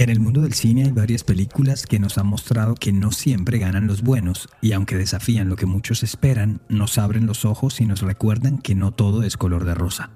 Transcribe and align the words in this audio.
En 0.00 0.08
el 0.08 0.18
mundo 0.18 0.40
del 0.40 0.54
cine 0.54 0.84
hay 0.84 0.92
varias 0.92 1.24
películas 1.24 1.84
que 1.84 1.98
nos 1.98 2.16
han 2.16 2.26
mostrado 2.26 2.74
que 2.74 2.90
no 2.90 3.12
siempre 3.12 3.58
ganan 3.58 3.86
los 3.86 4.00
buenos 4.00 4.48
y 4.62 4.72
aunque 4.72 4.96
desafían 4.96 5.50
lo 5.50 5.56
que 5.56 5.66
muchos 5.66 6.02
esperan, 6.02 6.62
nos 6.70 6.96
abren 6.96 7.26
los 7.26 7.44
ojos 7.44 7.82
y 7.82 7.84
nos 7.84 8.00
recuerdan 8.00 8.56
que 8.56 8.74
no 8.74 8.92
todo 8.92 9.22
es 9.24 9.36
color 9.36 9.66
de 9.66 9.74
rosa. 9.74 10.08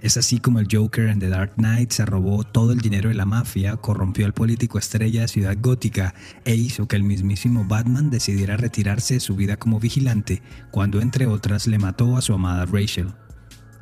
Es 0.00 0.16
así 0.16 0.38
como 0.38 0.58
el 0.58 0.68
Joker 0.72 1.10
en 1.10 1.18
The 1.18 1.28
Dark 1.28 1.56
Knight 1.56 1.90
se 1.90 2.06
robó 2.06 2.44
todo 2.44 2.72
el 2.72 2.80
dinero 2.80 3.10
de 3.10 3.14
la 3.14 3.26
mafia, 3.26 3.76
corrompió 3.76 4.24
al 4.24 4.32
político 4.32 4.78
estrella 4.78 5.20
de 5.20 5.28
Ciudad 5.28 5.58
Gótica 5.60 6.14
e 6.46 6.54
hizo 6.54 6.88
que 6.88 6.96
el 6.96 7.04
mismísimo 7.04 7.66
Batman 7.66 8.08
decidiera 8.08 8.56
retirarse 8.56 9.12
de 9.12 9.20
su 9.20 9.36
vida 9.36 9.58
como 9.58 9.80
vigilante 9.80 10.40
cuando 10.70 11.02
entre 11.02 11.26
otras 11.26 11.66
le 11.66 11.78
mató 11.78 12.16
a 12.16 12.22
su 12.22 12.32
amada 12.32 12.64
Rachel 12.64 13.12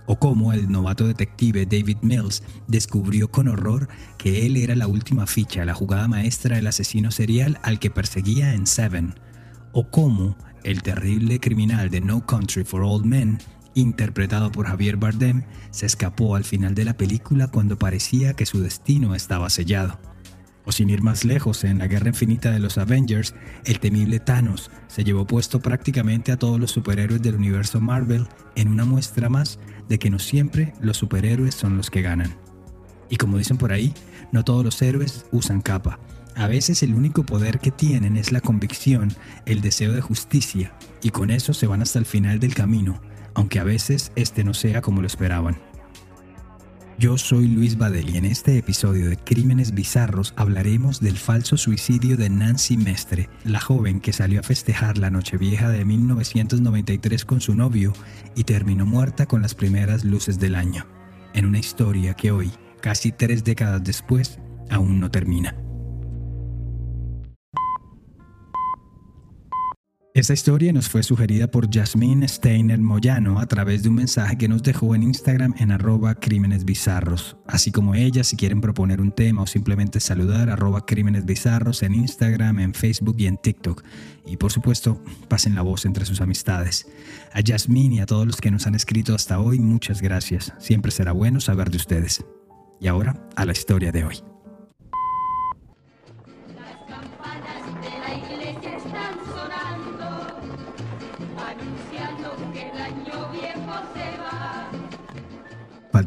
o 0.09 0.19
cómo 0.19 0.53
el 0.55 0.73
novato 0.73 1.07
detective 1.07 1.67
David 1.67 1.99
Mills 2.01 2.43
descubrió 2.67 3.31
con 3.31 3.47
horror 3.47 3.89
que 4.17 4.47
él 4.47 4.57
era 4.57 4.75
la 4.75 4.89
última 4.89 5.27
ficha, 5.27 5.67
la 5.67 5.75
jugada 5.75 6.09
maestra 6.09 6.57
del 6.57 6.67
asesino 6.67 7.11
serial 7.11 7.61
al 7.63 7.79
que 7.79 7.91
perseguía 7.91 8.55
en 8.55 8.67
Seven, 8.67 9.15
o 9.73 9.91
cómo 9.91 10.37
el 10.65 10.83
terrible 10.83 11.39
criminal 11.41 11.91
de 11.91 12.01
No 12.01 12.25
Country 12.25 12.65
for 12.65 12.83
Old 12.83 13.05
Men, 13.05 13.39
interpretado 13.75 14.51
por 14.51 14.67
Javier 14.67 14.97
Bardem, 14.97 15.45
se 15.71 15.85
escapó 15.85 16.37
al 16.37 16.45
final 16.45 16.75
de 16.75 16.87
la 16.87 16.97
película 16.97 17.49
cuando 17.49 17.79
parecía 17.79 18.33
que 18.33 18.47
su 18.47 18.63
destino 18.63 19.15
estaba 19.15 19.51
sellado. 19.51 20.01
O 20.65 20.73
sin 20.73 20.91
ir 20.91 21.03
más 21.03 21.25
lejos, 21.25 21.65
en 21.65 21.79
la 21.79 21.87
guerra 21.87 22.09
infinita 22.09 22.51
de 22.51 22.59
los 22.59 22.79
Avengers, 22.79 23.35
el 23.65 23.81
temible 23.81 24.21
Thanos 24.21 24.71
se 24.87 25.05
llevó 25.05 25.27
puesto 25.27 25.61
prácticamente 25.61 26.33
a 26.33 26.37
todos 26.37 26.61
los 26.61 26.71
superhéroes 26.71 27.23
del 27.23 27.37
universo 27.37 27.81
Marvel 27.81 28.27
en 28.55 28.69
una 28.69 28.85
muestra 28.85 29.29
más 29.29 29.59
de 29.89 29.99
que 29.99 30.11
no 30.11 30.19
siempre 30.19 30.75
los 30.81 30.99
superhéroes 30.99 31.55
son 31.55 31.77
los 31.77 31.91
que 31.91 32.03
ganan. 32.03 32.35
Y 33.09 33.17
como 33.17 33.39
dicen 33.39 33.57
por 33.57 33.73
ahí, 33.73 33.95
no 34.33 34.45
todos 34.45 34.65
los 34.65 34.83
héroes 34.83 35.25
usan 35.33 35.63
capa. 35.63 35.99
A 36.35 36.47
veces 36.47 36.83
el 36.83 36.95
único 36.95 37.25
poder 37.25 37.59
que 37.59 37.71
tienen 37.71 38.17
es 38.17 38.31
la 38.31 38.41
convicción, 38.41 39.13
el 39.47 39.61
deseo 39.61 39.93
de 39.93 40.01
justicia, 40.01 40.73
y 41.03 41.11
con 41.11 41.31
eso 41.31 41.53
se 41.53 41.67
van 41.67 41.83
hasta 41.83 41.99
el 41.99 42.07
final 42.07 42.39
del 42.39 42.55
camino, 42.55 43.01
aunque 43.35 43.59
a 43.59 43.65
veces 43.65 44.13
este 44.15 44.45
no 44.45 44.55
sea 44.55 44.83
como 44.83 45.01
lo 45.01 45.07
esperaban. 45.07 45.57
Yo 46.99 47.17
soy 47.17 47.47
Luis 47.47 47.79
Badel 47.79 48.11
y 48.11 48.17
en 48.17 48.25
este 48.25 48.59
episodio 48.59 49.09
de 49.09 49.17
Crímenes 49.17 49.73
Bizarros 49.73 50.35
hablaremos 50.35 50.99
del 50.99 51.17
falso 51.17 51.57
suicidio 51.57 52.17
de 52.17 52.29
Nancy 52.29 52.77
Mestre, 52.77 53.29
la 53.45 53.61
joven 53.61 54.01
que 54.01 54.13
salió 54.13 54.41
a 54.41 54.43
festejar 54.43 54.99
la 54.99 55.09
Nochevieja 55.09 55.71
de 55.71 55.85
1993 55.85 57.25
con 57.25 57.41
su 57.41 57.55
novio 57.55 57.93
y 58.35 58.43
terminó 58.43 58.85
muerta 58.85 59.27
con 59.27 59.43
las 59.43 59.55
primeras 59.55 60.05
luces 60.05 60.41
del 60.41 60.57
año, 60.57 60.87
en 61.35 61.47
una 61.47 61.61
historia 61.61 62.15
que 62.15 62.33
hoy, 62.33 62.51
casi 62.81 63.13
tres 63.13 63.45
décadas 63.45 63.85
después, 63.85 64.41
aún 64.69 64.99
no 64.99 65.09
termina. 65.09 65.68
Esta 70.19 70.33
historia 70.33 70.73
nos 70.73 70.89
fue 70.89 71.05
sugerida 71.05 71.47
por 71.47 71.73
Jasmine 71.73 72.27
Steiner 72.27 72.81
Moyano 72.81 73.39
a 73.39 73.47
través 73.47 73.85
de 73.85 73.89
un 73.89 73.95
mensaje 73.95 74.37
que 74.37 74.49
nos 74.49 74.65
dejó 74.65 74.97
en 74.97 75.05
Instagram 75.05 75.55
en 75.59 75.71
arroba 75.71 76.17
crímenes 76.17 76.65
bizarros. 76.65 77.37
Así 77.47 77.71
como 77.71 77.95
ella, 77.95 78.25
si 78.25 78.35
quieren 78.35 78.61
proponer 78.61 79.01
un 79.01 79.13
tema 79.13 79.43
o 79.43 79.47
simplemente 79.47 80.01
saludar, 80.01 80.51
arroba 80.51 80.85
crímenes 80.85 81.25
bizarros 81.25 81.85
en 81.85 81.95
Instagram, 81.95 82.59
en 82.59 82.75
Facebook 82.75 83.15
y 83.17 83.29
en 83.29 83.37
TikTok. 83.37 83.85
Y 84.27 84.39
por 84.39 84.51
supuesto, 84.51 85.01
pasen 85.29 85.55
la 85.55 85.63
voz 85.63 85.85
entre 85.85 86.05
sus 86.05 86.21
amistades. 86.21 86.89
A 87.33 87.39
Jasmine 87.47 87.95
y 87.95 88.01
a 88.01 88.07
todos 88.07 88.27
los 88.27 88.41
que 88.41 88.51
nos 88.51 88.67
han 88.67 88.75
escrito 88.75 89.15
hasta 89.15 89.39
hoy, 89.39 89.61
muchas 89.61 90.03
gracias. 90.03 90.53
Siempre 90.59 90.91
será 90.91 91.13
bueno 91.13 91.39
saber 91.39 91.71
de 91.71 91.77
ustedes. 91.77 92.25
Y 92.81 92.89
ahora, 92.89 93.29
a 93.37 93.45
la 93.45 93.53
historia 93.53 93.93
de 93.93 94.03
hoy. 94.03 94.17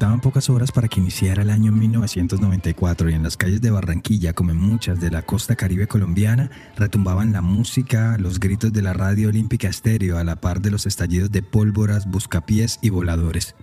Faltaban 0.02 0.20
pocas 0.20 0.50
horas 0.50 0.72
para 0.72 0.88
que 0.88 1.00
iniciara 1.00 1.44
el 1.44 1.52
año 1.52 1.72
1994 1.72 3.12
y 3.12 3.14
en 3.14 3.22
las 3.22 3.38
calles 3.38 3.62
de 3.62 3.70
Barranquilla, 3.70 4.34
como 4.34 4.50
en 4.50 4.58
muchas 4.58 5.00
de 5.00 5.12
la 5.12 5.22
costa 5.22 5.56
caribe 5.56 5.86
colombiana, 5.86 6.50
retumbaban 6.76 7.32
la 7.34 7.44
música, 7.44 8.18
los 8.18 8.40
gritos 8.40 8.74
de 8.74 8.82
la 8.82 8.94
radio 8.94 9.30
olímpica 9.30 9.68
estéreo 9.68 10.18
a 10.18 10.24
la 10.24 10.38
par 10.38 10.60
de 10.60 10.72
los 10.72 10.88
estallidos 10.88 11.32
de 11.32 11.44
pólvoras, 11.44 12.10
buscapiés 12.10 12.80
y 12.82 12.90
voladores. 12.90 13.54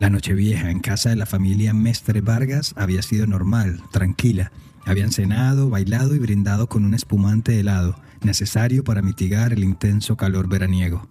La 0.00 0.08
noche 0.08 0.32
vieja 0.32 0.70
en 0.70 0.80
casa 0.80 1.10
de 1.10 1.16
la 1.16 1.26
familia 1.26 1.74
Mestre 1.74 2.22
Vargas 2.22 2.72
había 2.74 3.02
sido 3.02 3.26
normal, 3.26 3.82
tranquila. 3.92 4.50
Habían 4.86 5.12
cenado, 5.12 5.68
bailado 5.68 6.14
y 6.14 6.20
brindado 6.20 6.70
con 6.70 6.86
un 6.86 6.94
espumante 6.94 7.60
helado, 7.60 7.96
necesario 8.22 8.82
para 8.82 9.02
mitigar 9.02 9.52
el 9.52 9.62
intenso 9.62 10.16
calor 10.16 10.48
veraniego. 10.48 11.06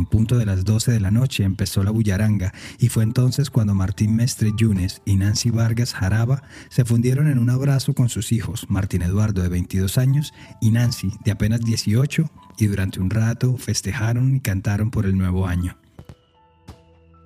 En 0.00 0.06
punto 0.06 0.38
de 0.38 0.46
las 0.46 0.64
12 0.64 0.92
de 0.92 1.00
la 1.00 1.10
noche 1.10 1.44
empezó 1.44 1.84
la 1.84 1.90
bullaranga 1.90 2.54
y 2.78 2.88
fue 2.88 3.02
entonces 3.02 3.50
cuando 3.50 3.74
Martín 3.74 4.16
Mestre 4.16 4.50
Yunes 4.56 5.02
y 5.04 5.16
Nancy 5.16 5.50
Vargas 5.50 5.92
Jaraba 5.92 6.42
se 6.70 6.86
fundieron 6.86 7.28
en 7.28 7.36
un 7.38 7.50
abrazo 7.50 7.92
con 7.92 8.08
sus 8.08 8.32
hijos, 8.32 8.64
Martín 8.70 9.02
Eduardo 9.02 9.42
de 9.42 9.50
22 9.50 9.98
años 9.98 10.32
y 10.58 10.70
Nancy 10.70 11.12
de 11.22 11.32
apenas 11.32 11.60
18 11.60 12.30
y 12.56 12.66
durante 12.66 12.98
un 12.98 13.10
rato 13.10 13.58
festejaron 13.58 14.36
y 14.36 14.40
cantaron 14.40 14.90
por 14.90 15.04
el 15.04 15.18
nuevo 15.18 15.46
año. 15.46 15.76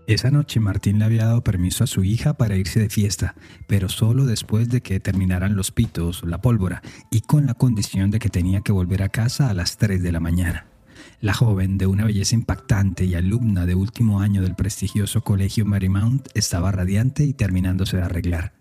Esa 0.08 0.32
noche 0.32 0.58
Martín 0.58 0.98
le 0.98 1.04
había 1.04 1.26
dado 1.26 1.44
permiso 1.44 1.84
a 1.84 1.86
su 1.86 2.02
hija 2.02 2.34
para 2.34 2.56
irse 2.56 2.80
de 2.80 2.91
fiesta, 2.91 3.36
pero 3.68 3.88
solo 3.88 4.26
después 4.26 4.68
de 4.68 4.80
que 4.80 4.98
terminaran 4.98 5.54
los 5.54 5.70
pitos, 5.70 6.24
la 6.24 6.41
pólvora, 6.41 6.82
y 7.12 7.20
con 7.20 7.46
la 7.46 7.54
condición 7.54 8.10
de 8.10 8.18
que 8.18 8.30
tenía 8.30 8.62
que 8.62 8.72
volver 8.72 9.04
a 9.04 9.10
casa 9.10 9.48
a 9.48 9.54
las 9.54 9.76
3 9.76 10.02
de 10.02 10.10
la 10.10 10.18
mañana. 10.18 10.73
La 11.20 11.34
joven, 11.34 11.78
de 11.78 11.87
una 11.87 12.04
belleza 12.04 12.34
impactante 12.34 13.04
y 13.04 13.15
alumna 13.15 13.66
de 13.66 13.75
último 13.75 14.20
año 14.20 14.42
del 14.42 14.54
prestigioso 14.54 15.22
colegio 15.22 15.65
Marymount, 15.65 16.28
estaba 16.34 16.72
radiante 16.72 17.25
y 17.25 17.32
terminándose 17.32 17.97
de 17.97 18.03
arreglar. 18.03 18.53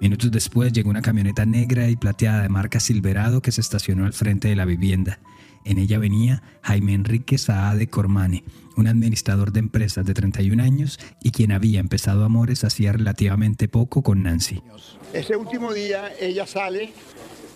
Minutos 0.00 0.30
después 0.30 0.72
llegó 0.72 0.90
una 0.90 1.00
camioneta 1.00 1.46
negra 1.46 1.88
y 1.88 1.96
plateada 1.96 2.42
de 2.42 2.48
marca 2.48 2.80
Silverado 2.80 3.40
que 3.40 3.52
se 3.52 3.60
estacionó 3.60 4.04
al 4.04 4.12
frente 4.12 4.48
de 4.48 4.56
la 4.56 4.64
vivienda. 4.64 5.20
En 5.64 5.78
ella 5.78 5.98
venía 5.98 6.42
Jaime 6.62 6.92
Enrique 6.92 7.38
Saade 7.38 7.86
Cormane, 7.86 8.42
un 8.76 8.88
administrador 8.88 9.52
de 9.52 9.60
empresas 9.60 10.04
de 10.04 10.14
31 10.14 10.60
años 10.60 10.98
y 11.22 11.30
quien 11.30 11.52
había 11.52 11.78
empezado 11.78 12.24
amores 12.24 12.64
hacía 12.64 12.92
relativamente 12.92 13.68
poco 13.68 14.02
con 14.02 14.24
Nancy. 14.24 14.60
Ese 15.12 15.36
último 15.36 15.72
día 15.72 16.10
ella 16.20 16.48
sale 16.48 16.92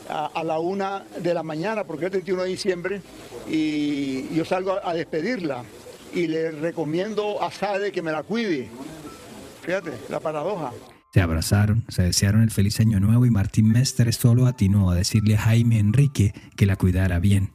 a, 0.08 0.42
la 0.44 0.58
una 0.58 1.04
de 1.20 1.34
la 1.34 1.42
mañana, 1.42 1.84
porque 1.84 2.06
es 2.06 2.06
el 2.06 2.22
31 2.22 2.42
de 2.42 2.48
diciembre, 2.48 3.02
y 3.48 4.34
yo 4.34 4.44
salgo 4.44 4.78
a, 4.82 4.94
despedirla 4.94 5.64
y 6.14 6.26
le 6.26 6.50
recomiendo 6.50 7.42
a 7.42 7.50
Sade 7.50 7.92
que 7.92 8.02
me 8.02 8.12
la 8.12 8.22
cuide. 8.22 8.68
Fíjate, 9.62 9.92
la 10.08 10.20
paradoja. 10.20 10.72
Se 11.12 11.20
abrazaron, 11.20 11.84
se 11.88 12.02
desearon 12.02 12.42
el 12.42 12.50
feliz 12.50 12.78
año 12.80 13.00
nuevo 13.00 13.26
y 13.26 13.30
Martín 13.30 13.70
Mestre 13.70 14.12
solo 14.12 14.46
atinó 14.46 14.90
a 14.90 14.94
decirle 14.94 15.36
a 15.36 15.40
Jaime 15.40 15.78
Enrique 15.78 16.34
que 16.56 16.66
la 16.66 16.76
cuidara 16.76 17.18
bien. 17.18 17.50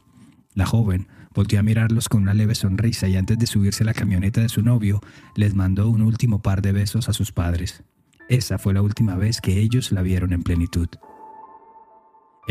La 0.54 0.66
joven 0.66 1.08
volvió 1.34 1.60
a 1.60 1.62
mirarlos 1.62 2.08
con 2.08 2.22
una 2.22 2.34
leve 2.34 2.54
sonrisa 2.54 3.08
y 3.08 3.16
antes 3.16 3.38
de 3.38 3.46
subirse 3.46 3.84
a 3.84 3.86
la 3.86 3.94
camioneta 3.94 4.40
de 4.40 4.48
su 4.48 4.62
novio, 4.62 5.00
les 5.36 5.54
mandó 5.54 5.88
un 5.88 6.02
último 6.02 6.42
par 6.42 6.60
de 6.60 6.72
besos 6.72 7.08
a 7.08 7.12
sus 7.12 7.32
padres. 7.32 7.82
Esa 8.28 8.58
fue 8.58 8.74
la 8.74 8.82
última 8.82 9.16
vez 9.16 9.40
que 9.40 9.58
ellos 9.60 9.92
la 9.92 10.02
vieron 10.02 10.32
en 10.32 10.42
plenitud. 10.42 10.88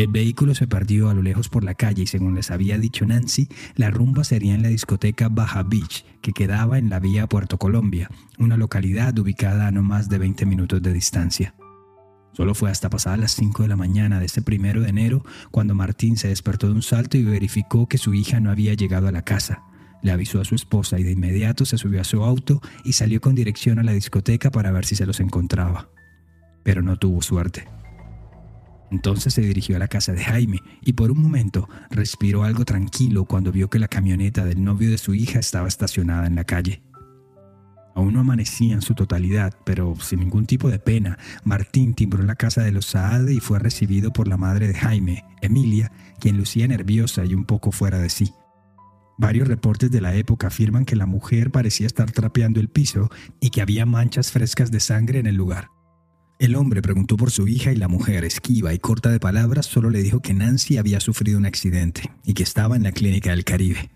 El 0.01 0.07
vehículo 0.07 0.55
se 0.55 0.65
perdió 0.65 1.11
a 1.11 1.13
lo 1.13 1.21
lejos 1.21 1.47
por 1.47 1.63
la 1.63 1.75
calle 1.75 2.01
y 2.01 2.07
según 2.07 2.33
les 2.33 2.49
había 2.49 2.79
dicho 2.79 3.05
Nancy, 3.05 3.47
la 3.75 3.91
rumba 3.91 4.23
sería 4.23 4.55
en 4.55 4.63
la 4.63 4.69
discoteca 4.69 5.29
Baja 5.29 5.61
Beach, 5.61 6.05
que 6.21 6.33
quedaba 6.33 6.79
en 6.79 6.89
la 6.89 6.99
vía 6.99 7.27
Puerto 7.27 7.59
Colombia, 7.59 8.09
una 8.39 8.57
localidad 8.57 9.15
ubicada 9.19 9.67
a 9.67 9.71
no 9.71 9.83
más 9.83 10.09
de 10.09 10.17
20 10.17 10.47
minutos 10.47 10.81
de 10.81 10.91
distancia. 10.91 11.53
Solo 12.33 12.55
fue 12.55 12.71
hasta 12.71 12.89
pasadas 12.89 13.19
las 13.19 13.35
5 13.35 13.61
de 13.61 13.69
la 13.69 13.75
mañana 13.75 14.19
de 14.19 14.25
ese 14.25 14.41
primero 14.41 14.81
de 14.81 14.89
enero 14.89 15.23
cuando 15.51 15.75
Martín 15.75 16.17
se 16.17 16.29
despertó 16.29 16.65
de 16.65 16.73
un 16.73 16.81
salto 16.81 17.19
y 17.19 17.23
verificó 17.23 17.87
que 17.87 17.99
su 17.99 18.15
hija 18.15 18.39
no 18.39 18.49
había 18.49 18.73
llegado 18.73 19.07
a 19.07 19.11
la 19.11 19.21
casa. 19.21 19.61
Le 20.01 20.11
avisó 20.11 20.41
a 20.41 20.45
su 20.45 20.55
esposa 20.55 20.97
y 20.97 21.03
de 21.03 21.11
inmediato 21.11 21.63
se 21.63 21.77
subió 21.77 22.01
a 22.01 22.05
su 22.05 22.23
auto 22.23 22.59
y 22.83 22.93
salió 22.93 23.21
con 23.21 23.35
dirección 23.35 23.77
a 23.77 23.83
la 23.83 23.91
discoteca 23.91 24.49
para 24.49 24.71
ver 24.71 24.83
si 24.83 24.95
se 24.95 25.05
los 25.05 25.19
encontraba. 25.19 25.89
Pero 26.63 26.81
no 26.81 26.97
tuvo 26.97 27.21
suerte. 27.21 27.67
Entonces 28.91 29.33
se 29.33 29.41
dirigió 29.41 29.77
a 29.77 29.79
la 29.79 29.87
casa 29.87 30.11
de 30.11 30.23
Jaime 30.23 30.59
y 30.81 30.93
por 30.93 31.11
un 31.11 31.21
momento 31.21 31.69
respiró 31.89 32.43
algo 32.43 32.65
tranquilo 32.65 33.25
cuando 33.25 33.51
vio 33.51 33.69
que 33.69 33.79
la 33.79 33.87
camioneta 33.87 34.43
del 34.45 34.63
novio 34.63 34.91
de 34.91 34.97
su 34.97 35.13
hija 35.13 35.39
estaba 35.39 35.67
estacionada 35.67 36.27
en 36.27 36.35
la 36.35 36.43
calle. 36.43 36.83
Aún 37.95 38.13
no 38.13 38.19
amanecía 38.21 38.73
en 38.73 38.81
su 38.81 38.93
totalidad, 38.93 39.53
pero 39.65 39.95
sin 39.99 40.19
ningún 40.19 40.45
tipo 40.45 40.69
de 40.69 40.79
pena, 40.79 41.17
Martín 41.43 41.93
timbró 41.93 42.23
la 42.23 42.35
casa 42.35 42.63
de 42.63 42.71
los 42.71 42.85
Saade 42.85 43.33
y 43.33 43.39
fue 43.39 43.59
recibido 43.59 44.11
por 44.11 44.27
la 44.27 44.37
madre 44.37 44.67
de 44.67 44.73
Jaime, 44.73 45.25
Emilia, 45.41 45.91
quien 46.19 46.37
lucía 46.37 46.67
nerviosa 46.67 47.25
y 47.25 47.33
un 47.33 47.45
poco 47.45 47.71
fuera 47.71 47.99
de 47.99 48.09
sí. 48.09 48.33
Varios 49.17 49.47
reportes 49.47 49.91
de 49.91 50.01
la 50.01 50.15
época 50.15 50.47
afirman 50.47 50.85
que 50.85 50.95
la 50.95 51.05
mujer 51.05 51.51
parecía 51.51 51.85
estar 51.85 52.11
trapeando 52.11 52.59
el 52.59 52.69
piso 52.69 53.09
y 53.39 53.49
que 53.51 53.61
había 53.61 53.85
manchas 53.85 54.31
frescas 54.31 54.71
de 54.71 54.79
sangre 54.79 55.19
en 55.19 55.27
el 55.27 55.35
lugar. 55.35 55.69
El 56.41 56.55
hombre 56.55 56.81
preguntó 56.81 57.17
por 57.17 57.29
su 57.29 57.47
hija 57.47 57.71
y 57.71 57.75
la 57.75 57.87
mujer, 57.87 58.25
esquiva 58.25 58.73
y 58.73 58.79
corta 58.79 59.11
de 59.11 59.19
palabras, 59.19 59.67
solo 59.67 59.91
le 59.91 60.01
dijo 60.01 60.21
que 60.21 60.33
Nancy 60.33 60.77
había 60.77 60.99
sufrido 60.99 61.37
un 61.37 61.45
accidente 61.45 62.09
y 62.25 62.33
que 62.33 62.41
estaba 62.41 62.75
en 62.75 62.81
la 62.81 62.91
clínica 62.91 63.29
del 63.29 63.43
Caribe. 63.43 63.91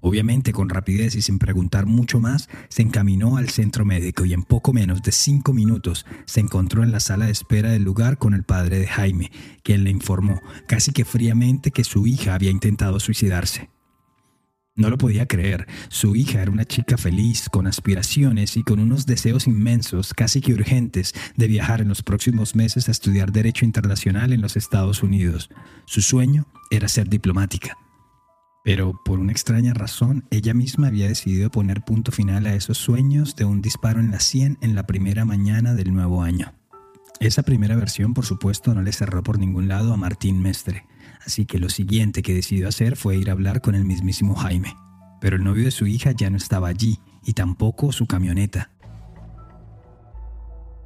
Obviamente, 0.00 0.52
con 0.52 0.68
rapidez 0.68 1.16
y 1.16 1.22
sin 1.22 1.40
preguntar 1.40 1.86
mucho 1.86 2.20
más, 2.20 2.48
se 2.68 2.82
encaminó 2.82 3.36
al 3.36 3.48
centro 3.48 3.84
médico 3.84 4.24
y 4.24 4.32
en 4.32 4.44
poco 4.44 4.72
menos 4.72 5.02
de 5.02 5.10
cinco 5.10 5.52
minutos 5.52 6.06
se 6.24 6.38
encontró 6.38 6.84
en 6.84 6.92
la 6.92 7.00
sala 7.00 7.26
de 7.26 7.32
espera 7.32 7.72
del 7.72 7.82
lugar 7.82 8.16
con 8.16 8.32
el 8.32 8.44
padre 8.44 8.78
de 8.78 8.86
Jaime, 8.86 9.32
quien 9.64 9.82
le 9.82 9.90
informó, 9.90 10.40
casi 10.68 10.92
que 10.92 11.04
fríamente, 11.04 11.72
que 11.72 11.82
su 11.82 12.06
hija 12.06 12.36
había 12.36 12.52
intentado 12.52 13.00
suicidarse. 13.00 13.70
No 14.76 14.90
lo 14.90 14.98
podía 14.98 15.26
creer. 15.26 15.66
Su 15.88 16.14
hija 16.16 16.42
era 16.42 16.50
una 16.50 16.66
chica 16.66 16.98
feliz, 16.98 17.48
con 17.48 17.66
aspiraciones 17.66 18.58
y 18.58 18.62
con 18.62 18.78
unos 18.78 19.06
deseos 19.06 19.46
inmensos, 19.46 20.12
casi 20.12 20.42
que 20.42 20.52
urgentes, 20.52 21.14
de 21.34 21.48
viajar 21.48 21.80
en 21.80 21.88
los 21.88 22.02
próximos 22.02 22.54
meses 22.54 22.88
a 22.88 22.90
estudiar 22.90 23.32
Derecho 23.32 23.64
Internacional 23.64 24.34
en 24.34 24.42
los 24.42 24.54
Estados 24.54 25.02
Unidos. 25.02 25.48
Su 25.86 26.02
sueño 26.02 26.46
era 26.70 26.88
ser 26.88 27.08
diplomática. 27.08 27.78
Pero 28.64 29.00
por 29.02 29.18
una 29.18 29.32
extraña 29.32 29.72
razón, 29.72 30.26
ella 30.30 30.52
misma 30.52 30.88
había 30.88 31.08
decidido 31.08 31.50
poner 31.50 31.82
punto 31.82 32.12
final 32.12 32.46
a 32.46 32.54
esos 32.54 32.76
sueños 32.76 33.34
de 33.34 33.46
un 33.46 33.62
disparo 33.62 34.00
en 34.00 34.10
la 34.10 34.20
sien 34.20 34.58
en 34.60 34.74
la 34.74 34.86
primera 34.86 35.24
mañana 35.24 35.74
del 35.74 35.94
nuevo 35.94 36.22
año. 36.22 36.52
Esa 37.18 37.44
primera 37.44 37.76
versión, 37.76 38.12
por 38.12 38.26
supuesto, 38.26 38.74
no 38.74 38.82
le 38.82 38.92
cerró 38.92 39.22
por 39.22 39.38
ningún 39.38 39.68
lado 39.68 39.94
a 39.94 39.96
Martín 39.96 40.42
Mestre, 40.42 40.84
así 41.26 41.44
que 41.44 41.58
lo 41.58 41.68
siguiente 41.68 42.22
que 42.22 42.34
decidió 42.34 42.68
hacer 42.68 42.96
fue 42.96 43.16
ir 43.16 43.28
a 43.28 43.32
hablar 43.32 43.60
con 43.60 43.74
el 43.74 43.84
mismísimo 43.84 44.34
Jaime. 44.36 44.76
Pero 45.20 45.36
el 45.36 45.44
novio 45.44 45.64
de 45.64 45.70
su 45.70 45.86
hija 45.86 46.12
ya 46.12 46.30
no 46.30 46.36
estaba 46.36 46.68
allí, 46.68 46.98
y 47.24 47.32
tampoco 47.32 47.92
su 47.92 48.06
camioneta. 48.06 48.70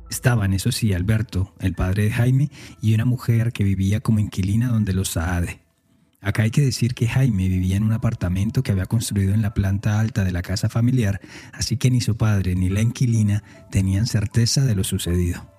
Estaban, 0.08 0.54
eso 0.54 0.72
sí, 0.72 0.92
Alberto, 0.92 1.54
el 1.60 1.74
padre 1.74 2.04
de 2.04 2.10
Jaime, 2.10 2.50
y 2.80 2.94
una 2.94 3.04
mujer 3.04 3.52
que 3.52 3.62
vivía 3.62 4.00
como 4.00 4.18
inquilina 4.18 4.68
donde 4.68 4.92
los 4.92 5.10
Saade. 5.10 5.60
Acá 6.22 6.42
hay 6.42 6.50
que 6.50 6.60
decir 6.60 6.94
que 6.94 7.08
Jaime 7.08 7.48
vivía 7.48 7.76
en 7.76 7.84
un 7.84 7.92
apartamento 7.92 8.62
que 8.62 8.72
había 8.72 8.86
construido 8.86 9.32
en 9.32 9.40
la 9.40 9.54
planta 9.54 10.00
alta 10.00 10.24
de 10.24 10.32
la 10.32 10.42
casa 10.42 10.68
familiar, 10.68 11.20
así 11.52 11.76
que 11.76 11.90
ni 11.90 12.00
su 12.00 12.16
padre 12.16 12.54
ni 12.54 12.68
la 12.68 12.82
inquilina 12.82 13.42
tenían 13.70 14.06
certeza 14.06 14.64
de 14.64 14.74
lo 14.74 14.84
sucedido. 14.84 15.49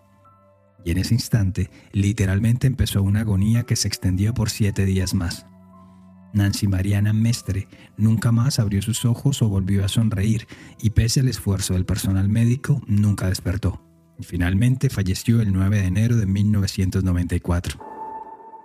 Y 0.84 0.92
en 0.92 0.98
ese 0.98 1.14
instante, 1.14 1.70
literalmente 1.92 2.68
empezó 2.68 3.04
una 3.04 3.22
agonía 3.22 3.64
que 3.64 3.76
se 3.76 3.88
extendió 3.88 4.34
por 4.34 4.50
siete 4.50 4.86
días 4.86 5.14
más. 5.14 5.46
Nancy 6.34 6.68
Mariana 6.68 7.14
Mestre 7.14 7.68
nunca 7.98 8.32
más 8.32 8.60
abrió 8.60 8.82
sus 8.82 9.06
ojos 9.06 9.42
o 9.42 9.50
volvió 9.50 9.84
a 9.84 9.90
sonreír, 9.90 10.48
y 10.82 10.92
pese 10.92 11.20
al 11.20 11.28
esfuerzo 11.28 11.74
del 11.74 11.86
personal 11.86 12.30
médico, 12.30 12.82
nunca 12.88 13.28
despertó. 13.28 13.82
finalmente 14.22 14.92
falleció 14.92 15.42
el 15.42 15.52
9 15.52 15.82
de 15.82 15.88
enero 15.88 16.16
de 16.16 16.28
1994. 16.28 17.80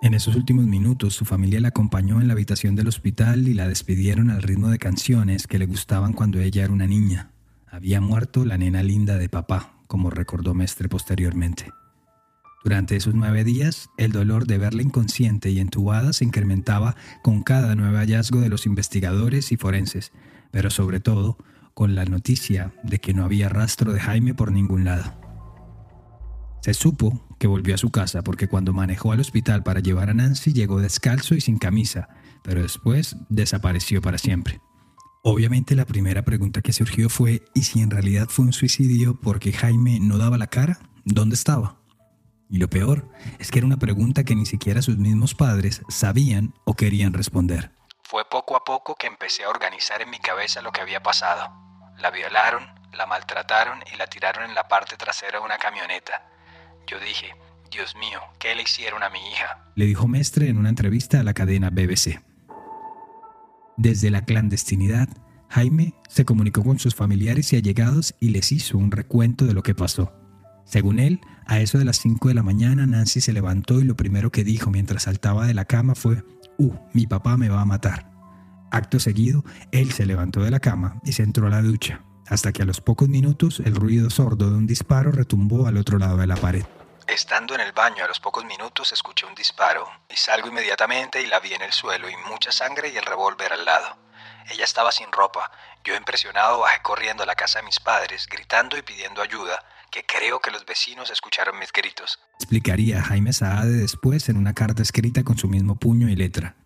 En 0.03 0.13
esos 0.13 0.37
últimos 0.37 0.67
minutos 0.67 1.15
su 1.15 1.25
familia 1.25 1.61
la 1.61 1.69
acompañó 1.69 2.21
en 2.21 2.29
la 2.29 2.35
habitación 2.35 2.77
del 2.77 2.89
hospital 2.89 3.49
y 3.49 3.55
la 3.55 3.67
despidieron 3.67 4.29
al 4.29 4.43
ritmo 4.43 4.69
de 4.69 4.79
canciones 4.79 5.47
que 5.47 5.59
le 5.59 5.65
gustaban 5.65 6.13
cuando 6.13 6.39
ella 6.41 6.65
era 6.65 6.73
una 6.73 6.87
niña. 6.87 7.31
Había 7.67 8.03
muerto 8.03 8.45
la 8.45 8.59
nena 8.59 8.83
linda 8.83 9.17
de 9.17 9.31
papá, 9.31 9.79
como 9.87 10.11
recordó 10.11 10.53
Mestre 10.53 10.91
posteriormente. 10.91 11.73
Durante 12.65 12.97
esos 12.97 13.15
nueve 13.15 13.45
días, 13.45 13.91
el 13.97 14.13
dolor 14.13 14.47
de 14.47 14.59
verla 14.59 14.83
inconsciente 14.83 15.51
y 15.51 15.61
entubada 15.61 16.13
se 16.13 16.25
incrementaba 16.25 16.97
con 17.23 17.43
cada 17.43 17.75
nuevo 17.77 17.97
hallazgo 17.97 18.41
de 18.41 18.49
los 18.49 18.67
investigadores 18.67 19.53
y 19.53 19.57
forenses, 19.57 20.13
pero 20.51 20.71
sobre 20.71 21.01
todo 21.01 21.39
con 21.75 21.95
la 21.95 22.05
noticia 22.07 22.73
de 22.83 22.99
que 22.99 23.15
no 23.15 23.25
había 23.25 23.49
rastro 23.49 23.93
de 23.93 24.01
Jaime 24.01 24.35
por 24.35 24.51
ningún 24.51 24.85
lado. 24.85 25.13
Se 26.63 26.75
supo 26.75 27.25
que 27.39 27.47
volvió 27.47 27.75
a 27.75 27.79
su 27.79 27.91
casa 27.91 28.23
porque 28.23 28.49
cuando 28.49 28.73
manejó 28.73 29.13
al 29.13 29.21
hospital 29.21 29.63
para 29.63 29.81
llevar 29.81 30.11
a 30.11 30.15
Nancy 30.15 30.53
llegó 30.53 30.81
descalzo 30.81 31.35
y 31.35 31.41
sin 31.41 31.59
camisa, 31.59 32.09
pero 32.43 32.63
después 32.63 33.17
desapareció 33.29 34.03
para 34.03 34.19
siempre. 34.19 34.61
Obviamente 35.23 35.77
la 35.77 35.87
primera 35.87 36.25
pregunta 36.25 36.63
que 36.63 36.73
surgió 36.73 37.09
fue, 37.09 37.43
¿y 37.55 37.63
si 37.63 37.83
en 37.83 37.91
realidad 37.91 38.29
fue 38.29 38.47
un 38.47 38.53
suicidio 38.53 39.21
porque 39.21 39.53
Jaime 39.53 40.01
no 40.01 40.19
daba 40.19 40.39
la 40.39 40.47
cara? 40.47 40.79
¿Dónde 41.05 41.35
estaba? 41.35 41.79
Y 42.49 42.59
lo 42.59 42.69
peor 42.69 43.09
es 43.39 43.51
que 43.51 43.59
era 43.59 43.67
una 43.67 43.79
pregunta 43.79 44.25
que 44.25 44.37
ni 44.37 44.47
siquiera 44.47 44.83
sus 44.83 44.99
mismos 44.99 45.35
padres 45.35 45.83
sabían 45.89 46.55
o 46.65 46.75
querían 46.75 47.13
responder. 47.13 47.73
Fue 48.03 48.25
poco 48.29 48.57
a 48.57 48.65
poco 48.65 48.95
que 48.95 49.09
empecé 49.09 49.45
a 49.45 49.49
organizar 49.49 50.01
en 50.01 50.11
mi 50.11 50.19
cabeza 50.19 50.63
lo 50.63 50.71
que 50.71 50.81
había 50.81 51.03
pasado. 51.03 51.51
La 51.99 52.11
violaron, 52.11 52.65
la 52.93 53.07
maltrataron 53.07 53.81
y 53.93 53.97
la 53.97 54.07
tiraron 54.07 54.49
en 54.49 54.55
la 54.55 54.69
parte 54.69 54.97
trasera 54.97 55.39
de 55.41 55.45
una 55.45 55.59
camioneta. 55.59 56.23
Yo 56.87 57.01
dije, 57.01 57.35
Dios 57.71 57.97
mío, 57.97 58.21
¿qué 58.39 58.55
le 58.55 58.63
hicieron 58.63 59.03
a 59.03 59.11
mi 59.11 59.19
hija? 59.31 59.65
Le 59.75 59.87
dijo 59.87 60.07
Mestre 60.07 60.49
en 60.49 60.59
una 60.59 60.69
entrevista 60.69 61.21
a 61.21 61.25
la 61.25 61.35
cadena 61.35 61.71
BBC. 61.71 62.23
Desde 63.77 64.11
la 64.11 64.25
clandestinidad, 64.25 65.09
Jaime 65.49 65.95
se 66.09 66.25
comunicó 66.25 66.63
con 66.63 66.79
sus 66.79 66.95
familiares 66.95 67.53
y 67.53 67.57
allegados 67.57 68.15
y 68.21 68.31
les 68.31 68.53
hizo 68.53 68.79
un 68.79 68.91
recuento 68.91 69.45
de 69.47 69.55
lo 69.55 69.63
que 69.63 69.75
pasó. 69.75 70.13
Según 70.67 70.99
él, 70.99 71.21
a 71.47 71.61
eso 71.61 71.79
de 71.79 71.85
las 71.85 71.99
5 71.99 72.29
de 72.29 72.35
la 72.35 72.43
mañana 72.43 72.87
Nancy 72.87 73.21
se 73.21 73.33
levantó 73.33 73.81
y 73.81 73.85
lo 73.85 73.95
primero 73.95 74.31
que 74.31 74.45
dijo 74.45 74.71
mientras 74.71 75.05
saltaba 75.05 75.47
de 75.47 75.55
la 75.55 75.65
cama 75.65 75.95
fue, 75.95 76.25
¡Uh, 76.59 76.75
mi 76.93 77.07
papá 77.07 77.37
me 77.37 77.49
va 77.49 77.61
a 77.61 77.65
matar! 77.65 78.11
Acto 78.73 78.99
seguido, 78.99 79.45
él 79.71 79.93
se 79.93 80.07
levantó 80.07 80.43
de 80.43 80.51
la 80.51 80.59
cama 80.59 81.01
y 81.05 81.13
se 81.13 81.23
entró 81.23 81.47
a 81.47 81.51
la 81.51 81.63
ducha, 81.63 82.03
hasta 82.27 82.53
que 82.53 82.63
a 82.63 82.65
los 82.67 82.81
pocos 82.81 83.09
minutos 83.09 83.61
el 83.65 83.77
ruido 83.77 84.11
sordo 84.11 84.51
de 84.51 84.57
un 84.57 84.67
disparo 84.67 85.13
retumbó 85.13 85.69
al 85.69 85.77
otro 85.77 85.99
lado 85.99 86.17
de 86.17 86.27
la 86.27 86.37
pared. 86.37 86.65
Estando 87.07 87.55
en 87.55 87.61
el 87.61 87.71
baño 87.71 88.05
a 88.05 88.09
los 88.09 88.19
pocos 88.19 88.45
minutos 88.45 88.91
escuché 88.91 89.27
un 89.27 89.37
disparo 89.37 89.89
y 90.09 90.17
salgo 90.17 90.49
inmediatamente 90.49 91.23
y 91.23 91.27
la 91.27 91.39
vi 91.39 91.55
en 91.55 91.63
el 91.63 91.73
suelo 91.73 92.11
y 92.11 92.17
mucha 92.29 92.51
sangre 92.51 92.89
y 92.89 92.97
el 92.97 93.07
revólver 93.07 93.53
al 93.53 93.65
lado. 93.65 93.97
Ella 94.51 94.65
estaba 94.65 94.91
sin 94.91 95.13
ropa. 95.13 95.53
Yo 95.85 95.95
impresionado 95.95 96.59
bajé 96.59 96.83
corriendo 96.83 97.23
a 97.23 97.27
la 97.27 97.37
casa 97.37 97.61
de 97.61 97.67
mis 97.67 97.79
padres, 97.79 98.27
gritando 98.29 98.77
y 98.77 98.83
pidiendo 98.83 99.23
ayuda, 99.23 99.65
que 99.91 100.05
creo 100.07 100.41
que 100.41 100.51
los 100.51 100.67
vecinos 100.67 101.11
escucharon 101.11 101.59
mis 101.59 101.73
gritos. 101.73 102.19
Explicaría 102.39 103.03
Jaime 103.03 103.33
Saade 103.33 103.73
después 103.73 104.29
en 104.29 104.37
una 104.37 104.55
carta 104.55 104.83
escrita 104.83 105.25
con 105.25 105.39
su 105.39 105.49
mismo 105.49 105.77
puño 105.77 106.09
y 106.09 106.17
letra. 106.17 106.57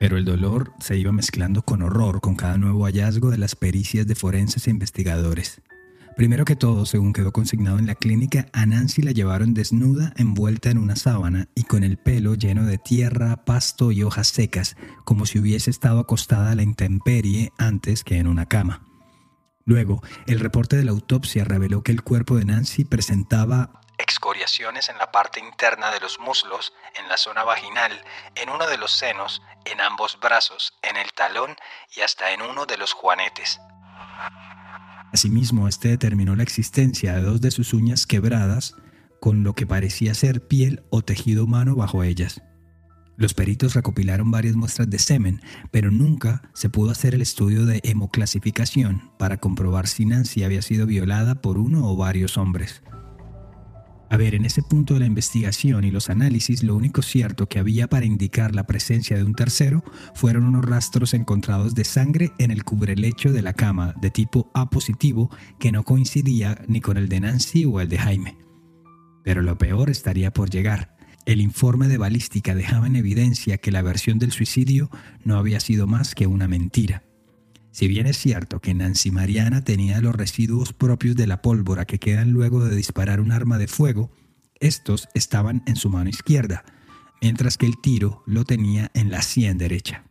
Pero 0.00 0.16
el 0.16 0.24
dolor 0.24 0.72
se 0.80 0.96
iba 0.96 1.10
mezclando 1.12 1.62
con 1.62 1.82
horror 1.82 2.20
con 2.20 2.36
cada 2.36 2.56
nuevo 2.56 2.84
hallazgo 2.84 3.30
de 3.30 3.38
las 3.38 3.56
pericias 3.56 4.06
de 4.06 4.14
forenses 4.14 4.66
e 4.66 4.70
investigadores. 4.70 5.60
Primero 6.18 6.44
que 6.44 6.56
todo, 6.56 6.84
según 6.84 7.12
quedó 7.12 7.32
consignado 7.32 7.78
en 7.78 7.86
la 7.86 7.94
clínica, 7.94 8.48
a 8.52 8.66
Nancy 8.66 9.02
la 9.02 9.12
llevaron 9.12 9.54
desnuda, 9.54 10.12
envuelta 10.16 10.68
en 10.68 10.78
una 10.78 10.96
sábana 10.96 11.48
y 11.54 11.62
con 11.62 11.84
el 11.84 11.96
pelo 11.96 12.34
lleno 12.34 12.66
de 12.66 12.76
tierra, 12.76 13.44
pasto 13.44 13.92
y 13.92 14.02
hojas 14.02 14.26
secas, 14.26 14.76
como 15.04 15.26
si 15.26 15.38
hubiese 15.38 15.70
estado 15.70 16.00
acostada 16.00 16.50
a 16.50 16.54
la 16.56 16.64
intemperie 16.64 17.52
antes 17.56 18.02
que 18.02 18.16
en 18.16 18.26
una 18.26 18.46
cama. 18.46 18.87
Luego, 19.68 20.02
el 20.26 20.40
reporte 20.40 20.76
de 20.76 20.84
la 20.84 20.92
autopsia 20.92 21.44
reveló 21.44 21.82
que 21.82 21.92
el 21.92 22.02
cuerpo 22.02 22.36
de 22.36 22.46
Nancy 22.46 22.86
presentaba 22.86 23.82
excoriaciones 23.98 24.88
en 24.88 24.96
la 24.96 25.12
parte 25.12 25.40
interna 25.40 25.90
de 25.90 26.00
los 26.00 26.18
muslos, 26.18 26.72
en 26.98 27.06
la 27.06 27.18
zona 27.18 27.44
vaginal, 27.44 27.92
en 28.34 28.48
uno 28.48 28.66
de 28.66 28.78
los 28.78 28.92
senos, 28.92 29.42
en 29.66 29.82
ambos 29.82 30.18
brazos, 30.20 30.72
en 30.80 30.96
el 30.96 31.12
talón 31.12 31.54
y 31.94 32.00
hasta 32.00 32.32
en 32.32 32.40
uno 32.40 32.64
de 32.64 32.78
los 32.78 32.94
juanetes. 32.94 33.60
Asimismo, 35.12 35.68
este 35.68 35.88
determinó 35.88 36.34
la 36.34 36.44
existencia 36.44 37.12
de 37.12 37.20
dos 37.20 37.42
de 37.42 37.50
sus 37.50 37.74
uñas 37.74 38.06
quebradas, 38.06 38.74
con 39.20 39.44
lo 39.44 39.54
que 39.54 39.66
parecía 39.66 40.14
ser 40.14 40.48
piel 40.48 40.82
o 40.88 41.02
tejido 41.02 41.44
humano 41.44 41.76
bajo 41.76 42.02
ellas. 42.04 42.40
Los 43.18 43.34
peritos 43.34 43.74
recopilaron 43.74 44.30
varias 44.30 44.54
muestras 44.54 44.88
de 44.88 45.00
semen, 45.00 45.42
pero 45.72 45.90
nunca 45.90 46.48
se 46.54 46.70
pudo 46.70 46.92
hacer 46.92 47.16
el 47.16 47.20
estudio 47.20 47.66
de 47.66 47.80
hemoclasificación 47.82 49.10
para 49.18 49.38
comprobar 49.38 49.88
si 49.88 50.06
Nancy 50.06 50.44
había 50.44 50.62
sido 50.62 50.86
violada 50.86 51.42
por 51.42 51.58
uno 51.58 51.90
o 51.90 51.96
varios 51.96 52.38
hombres. 52.38 52.80
A 54.08 54.16
ver, 54.16 54.36
en 54.36 54.44
ese 54.44 54.62
punto 54.62 54.94
de 54.94 55.00
la 55.00 55.06
investigación 55.06 55.82
y 55.82 55.90
los 55.90 56.10
análisis, 56.10 56.62
lo 56.62 56.76
único 56.76 57.02
cierto 57.02 57.48
que 57.48 57.58
había 57.58 57.88
para 57.88 58.06
indicar 58.06 58.54
la 58.54 58.68
presencia 58.68 59.16
de 59.16 59.24
un 59.24 59.34
tercero 59.34 59.82
fueron 60.14 60.44
unos 60.44 60.64
rastros 60.64 61.12
encontrados 61.12 61.74
de 61.74 61.82
sangre 61.82 62.30
en 62.38 62.52
el 62.52 62.62
cubrelecho 62.62 63.32
de 63.32 63.42
la 63.42 63.52
cama 63.52 63.94
de 64.00 64.12
tipo 64.12 64.48
A 64.54 64.70
positivo 64.70 65.28
que 65.58 65.72
no 65.72 65.82
coincidía 65.82 66.62
ni 66.68 66.80
con 66.80 66.96
el 66.96 67.08
de 67.08 67.18
Nancy 67.18 67.64
o 67.64 67.80
el 67.80 67.88
de 67.88 67.98
Jaime. 67.98 68.38
Pero 69.24 69.42
lo 69.42 69.58
peor 69.58 69.90
estaría 69.90 70.32
por 70.32 70.50
llegar. 70.50 70.97
El 71.28 71.42
informe 71.42 71.88
de 71.88 71.98
balística 71.98 72.54
dejaba 72.54 72.86
en 72.86 72.96
evidencia 72.96 73.58
que 73.58 73.70
la 73.70 73.82
versión 73.82 74.18
del 74.18 74.32
suicidio 74.32 74.88
no 75.24 75.36
había 75.36 75.60
sido 75.60 75.86
más 75.86 76.14
que 76.14 76.26
una 76.26 76.48
mentira. 76.48 77.02
Si 77.70 77.86
bien 77.86 78.06
es 78.06 78.16
cierto 78.16 78.60
que 78.60 78.72
Nancy 78.72 79.10
Mariana 79.10 79.62
tenía 79.62 80.00
los 80.00 80.16
residuos 80.16 80.72
propios 80.72 81.16
de 81.16 81.26
la 81.26 81.42
pólvora 81.42 81.84
que 81.84 81.98
quedan 81.98 82.30
luego 82.30 82.64
de 82.64 82.74
disparar 82.74 83.20
un 83.20 83.30
arma 83.30 83.58
de 83.58 83.68
fuego, 83.68 84.10
estos 84.58 85.10
estaban 85.12 85.62
en 85.66 85.76
su 85.76 85.90
mano 85.90 86.08
izquierda, 86.08 86.64
mientras 87.20 87.58
que 87.58 87.66
el 87.66 87.78
tiro 87.78 88.22
lo 88.24 88.44
tenía 88.44 88.90
en 88.94 89.10
la 89.10 89.20
sien 89.20 89.58
derecha. 89.58 90.07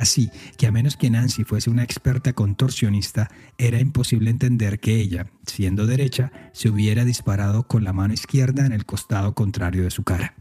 Así 0.00 0.30
que 0.56 0.66
a 0.66 0.72
menos 0.72 0.96
que 0.96 1.10
Nancy 1.10 1.44
fuese 1.44 1.68
una 1.68 1.82
experta 1.82 2.32
contorsionista, 2.32 3.30
era 3.58 3.80
imposible 3.80 4.30
entender 4.30 4.80
que 4.80 4.94
ella, 4.94 5.26
siendo 5.44 5.86
derecha, 5.86 6.32
se 6.54 6.70
hubiera 6.70 7.04
disparado 7.04 7.64
con 7.64 7.84
la 7.84 7.92
mano 7.92 8.14
izquierda 8.14 8.64
en 8.64 8.72
el 8.72 8.86
costado 8.86 9.34
contrario 9.34 9.84
de 9.84 9.90
su 9.90 10.02
cara. 10.02 10.36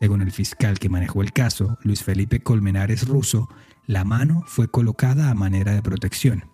Según 0.00 0.22
el 0.22 0.32
fiscal 0.32 0.80
que 0.80 0.88
manejó 0.88 1.22
el 1.22 1.32
caso, 1.32 1.78
Luis 1.84 2.02
Felipe 2.02 2.40
Colmenares 2.40 3.06
Russo, 3.06 3.48
la 3.86 4.02
mano 4.02 4.42
fue 4.48 4.68
colocada 4.68 5.30
a 5.30 5.34
manera 5.36 5.72
de 5.72 5.82
protección. 5.82 6.50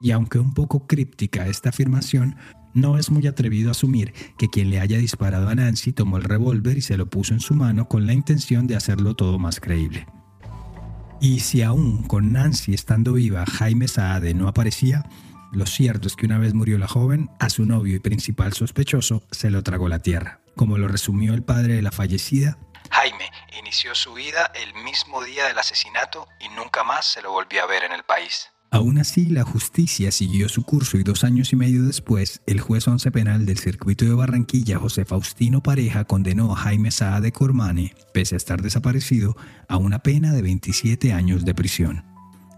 Y 0.00 0.12
aunque 0.12 0.38
un 0.38 0.54
poco 0.54 0.86
críptica 0.86 1.48
esta 1.48 1.70
afirmación, 1.70 2.36
no 2.72 2.98
es 2.98 3.10
muy 3.10 3.26
atrevido 3.26 3.72
asumir 3.72 4.14
que 4.38 4.48
quien 4.48 4.70
le 4.70 4.78
haya 4.78 4.98
disparado 4.98 5.48
a 5.48 5.56
Nancy 5.56 5.92
tomó 5.92 6.18
el 6.18 6.22
revólver 6.22 6.78
y 6.78 6.82
se 6.82 6.96
lo 6.96 7.10
puso 7.10 7.34
en 7.34 7.40
su 7.40 7.56
mano 7.56 7.88
con 7.88 8.06
la 8.06 8.12
intención 8.12 8.68
de 8.68 8.76
hacerlo 8.76 9.16
todo 9.16 9.40
más 9.40 9.58
creíble. 9.58 10.06
Y 11.22 11.40
si 11.40 11.62
aún 11.62 12.02
con 12.04 12.32
Nancy 12.32 12.72
estando 12.72 13.12
viva 13.12 13.44
Jaime 13.44 13.88
Saade 13.88 14.32
no 14.32 14.48
aparecía, 14.48 15.04
lo 15.52 15.66
cierto 15.66 16.08
es 16.08 16.16
que 16.16 16.24
una 16.24 16.38
vez 16.38 16.54
murió 16.54 16.78
la 16.78 16.88
joven, 16.88 17.28
a 17.38 17.50
su 17.50 17.66
novio 17.66 17.96
y 17.96 17.98
principal 17.98 18.54
sospechoso 18.54 19.22
se 19.30 19.50
lo 19.50 19.62
tragó 19.62 19.88
la 19.88 19.98
tierra. 19.98 20.40
Como 20.56 20.78
lo 20.78 20.88
resumió 20.88 21.34
el 21.34 21.42
padre 21.42 21.74
de 21.74 21.82
la 21.82 21.92
fallecida, 21.92 22.56
Jaime 22.90 23.30
inició 23.58 23.94
su 23.94 24.14
vida 24.14 24.50
el 24.54 24.72
mismo 24.82 25.22
día 25.22 25.46
del 25.46 25.58
asesinato 25.58 26.26
y 26.40 26.48
nunca 26.48 26.84
más 26.84 27.04
se 27.04 27.20
lo 27.20 27.32
volvió 27.32 27.62
a 27.62 27.66
ver 27.66 27.84
en 27.84 27.92
el 27.92 28.02
país. 28.02 28.50
Aún 28.72 28.98
así, 28.98 29.26
la 29.26 29.42
justicia 29.42 30.12
siguió 30.12 30.48
su 30.48 30.62
curso 30.62 30.96
y 30.96 31.02
dos 31.02 31.24
años 31.24 31.52
y 31.52 31.56
medio 31.56 31.82
después, 31.82 32.40
el 32.46 32.60
juez 32.60 32.86
once 32.86 33.10
penal 33.10 33.44
del 33.44 33.58
circuito 33.58 34.04
de 34.04 34.14
Barranquilla, 34.14 34.78
José 34.78 35.04
Faustino 35.04 35.60
Pareja, 35.60 36.04
condenó 36.04 36.52
a 36.52 36.56
Jaime 36.56 36.92
Saade 36.92 37.26
de 37.26 37.32
Cormane, 37.32 37.94
pese 38.14 38.36
a 38.36 38.38
estar 38.38 38.62
desaparecido, 38.62 39.36
a 39.68 39.76
una 39.76 39.98
pena 39.98 40.32
de 40.32 40.42
27 40.42 41.12
años 41.12 41.44
de 41.44 41.54
prisión. 41.54 42.04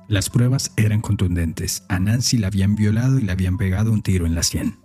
Las 0.06 0.28
pruebas 0.28 0.72
eran 0.76 1.00
contundentes. 1.00 1.84
A 1.88 1.98
Nancy 1.98 2.36
la 2.36 2.48
habían 2.48 2.74
violado 2.74 3.18
y 3.18 3.22
le 3.22 3.32
habían 3.32 3.56
pegado 3.56 3.90
un 3.90 4.02
tiro 4.02 4.26
en 4.26 4.34
la 4.34 4.42
sien. 4.42 4.76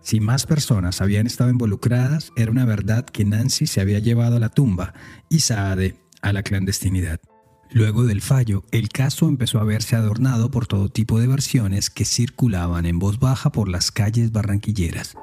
Si 0.00 0.20
más 0.20 0.46
personas 0.46 1.00
habían 1.00 1.26
estado 1.26 1.50
involucradas, 1.50 2.32
era 2.36 2.52
una 2.52 2.64
verdad 2.64 3.04
que 3.04 3.24
Nancy 3.24 3.66
se 3.66 3.80
había 3.80 3.98
llevado 3.98 4.36
a 4.36 4.40
la 4.40 4.50
tumba 4.50 4.94
y 5.28 5.40
Saade 5.40 5.96
a 6.22 6.32
la 6.32 6.44
clandestinidad. 6.44 7.18
Luego 7.70 8.04
del 8.04 8.22
fallo, 8.22 8.64
el 8.72 8.88
caso 8.88 9.28
empezó 9.28 9.60
a 9.60 9.64
verse 9.64 9.94
adornado 9.94 10.50
por 10.50 10.66
todo 10.66 10.88
tipo 10.88 11.20
de 11.20 11.26
versiones 11.26 11.90
que 11.90 12.06
circulaban 12.06 12.86
en 12.86 12.98
voz 12.98 13.18
baja 13.18 13.50
por 13.50 13.68
las 13.68 13.90
calles 13.90 14.32
barranquilleras. 14.32 15.16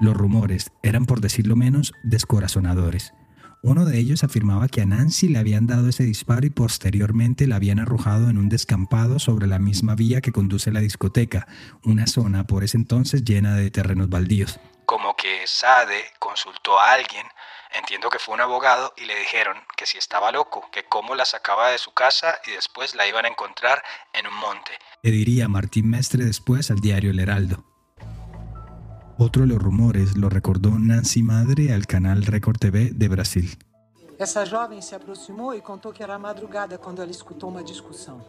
Los 0.00 0.16
rumores 0.16 0.70
eran, 0.82 1.06
por 1.06 1.20
decirlo 1.20 1.54
menos, 1.54 1.92
descorazonadores. 2.02 3.14
Uno 3.62 3.84
de 3.84 3.98
ellos 3.98 4.22
afirmaba 4.22 4.68
que 4.68 4.82
a 4.82 4.86
Nancy 4.86 5.28
le 5.28 5.38
habían 5.38 5.66
dado 5.66 5.88
ese 5.88 6.04
disparo 6.04 6.46
y 6.46 6.50
posteriormente 6.50 7.48
la 7.48 7.56
habían 7.56 7.80
arrojado 7.80 8.30
en 8.30 8.38
un 8.38 8.48
descampado 8.48 9.18
sobre 9.18 9.48
la 9.48 9.58
misma 9.58 9.96
vía 9.96 10.20
que 10.20 10.30
conduce 10.30 10.70
la 10.70 10.80
discoteca, 10.80 11.48
una 11.82 12.06
zona 12.06 12.44
por 12.44 12.62
ese 12.62 12.76
entonces 12.76 13.24
llena 13.24 13.56
de 13.56 13.70
terrenos 13.70 14.08
baldíos. 14.08 14.60
Como 14.84 15.16
que 15.16 15.42
Sade 15.44 16.04
consultó 16.20 16.78
a 16.78 16.92
alguien 16.92 17.26
Entiendo 17.74 18.08
que 18.08 18.18
fue 18.18 18.34
un 18.34 18.40
abogado 18.40 18.92
y 18.96 19.04
le 19.04 19.18
dijeron 19.18 19.56
que 19.76 19.86
si 19.86 19.98
estaba 19.98 20.32
loco, 20.32 20.68
que 20.72 20.84
cómo 20.84 21.14
la 21.14 21.24
sacaba 21.24 21.70
de 21.70 21.78
su 21.78 21.92
casa 21.92 22.40
y 22.46 22.52
después 22.52 22.94
la 22.94 23.06
iban 23.06 23.24
a 23.24 23.28
encontrar 23.28 23.82
en 24.12 24.26
un 24.26 24.34
monte. 24.34 24.72
Le 25.02 25.10
diría 25.10 25.48
Martín 25.48 25.90
Mestre 25.90 26.24
después 26.24 26.70
al 26.70 26.80
diario 26.80 27.10
El 27.10 27.20
Heraldo. 27.20 27.64
Otro 29.18 29.42
de 29.42 29.48
los 29.48 29.58
rumores 29.58 30.16
lo 30.16 30.28
recordó 30.28 30.70
Nancy 30.78 31.22
Madre 31.22 31.72
al 31.74 31.86
canal 31.86 32.24
Record 32.24 32.58
TV 32.58 32.90
de 32.92 33.08
Brasil. 33.08 33.58
Essa 34.18 34.44
jovem 34.44 34.82
se 34.82 34.96
aproximou 34.96 35.54
e 35.54 35.60
contou 35.60 35.92
que 35.92 36.02
era 36.02 36.18
madrugada 36.18 36.76
quando 36.76 37.00
ela 37.00 37.10
escutou 37.10 37.50
uma 37.50 37.62
discussão. 37.62 38.20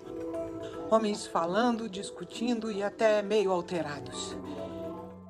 Homens 0.91 1.25
falando, 1.25 1.89
discutindo 1.89 2.71
e 2.71 2.83
até 2.83 3.23
meio 3.23 3.51
alterados. 3.51 4.37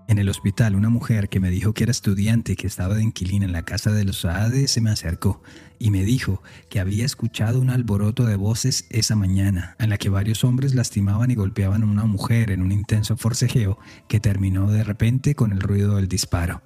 En 0.09 0.17
el 0.17 0.27
hospital, 0.27 0.73
una 0.73 0.89
mujer 0.89 1.29
que 1.29 1.39
me 1.39 1.51
dijo 1.51 1.73
que 1.73 1.83
era 1.83 1.91
estudiante 1.91 2.53
y 2.53 2.55
que 2.55 2.65
estaba 2.65 2.95
de 2.95 3.03
inquilina 3.03 3.45
en 3.45 3.51
la 3.51 3.61
casa 3.61 3.91
de 3.91 4.03
los 4.03 4.21
Saades 4.21 4.71
se 4.71 4.81
me 4.81 4.89
acercó 4.89 5.43
y 5.77 5.91
me 5.91 6.03
dijo 6.03 6.41
que 6.67 6.79
había 6.79 7.05
escuchado 7.05 7.61
un 7.61 7.69
alboroto 7.69 8.25
de 8.25 8.35
voces 8.35 8.87
esa 8.89 9.15
mañana, 9.15 9.75
en 9.77 9.91
la 9.91 9.99
que 9.99 10.09
varios 10.09 10.43
hombres 10.43 10.73
lastimaban 10.73 11.29
y 11.29 11.35
golpeaban 11.35 11.83
a 11.83 11.85
una 11.85 12.05
mujer 12.05 12.49
en 12.49 12.63
un 12.63 12.71
intenso 12.71 13.17
forcejeo 13.17 13.77
que 14.07 14.19
terminó 14.19 14.71
de 14.71 14.83
repente 14.83 15.35
con 15.35 15.51
el 15.51 15.61
ruido 15.61 15.97
del 15.97 16.07
disparo. 16.07 16.63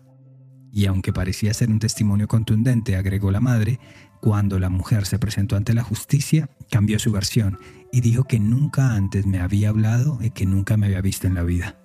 Y 0.72 0.86
aunque 0.86 1.12
parecía 1.12 1.54
ser 1.54 1.70
un 1.70 1.80
testimonio 1.80 2.30
contundente, 2.30 2.96
agregó 2.96 3.30
la 3.30 3.42
madre, 3.42 3.78
cuando 4.22 4.58
la 4.58 4.70
mujer 4.70 5.06
se 5.06 5.20
presentó 5.20 5.58
ante 5.58 5.74
la 5.74 5.84
justicia, 5.84 6.50
cambió 6.72 6.98
su 6.98 7.12
versión 7.12 7.60
y 7.92 8.00
dijo 8.00 8.24
que 8.24 8.40
nunca 8.40 8.96
antes 8.96 9.26
me 9.26 9.42
había 9.42 9.68
hablado 9.68 10.20
y 10.22 10.30
que 10.30 10.46
nunca 10.46 10.78
me 10.78 10.86
había 10.86 11.02
visto 11.02 11.28
en 11.28 11.34
la 11.34 11.44
vida. 11.44 11.83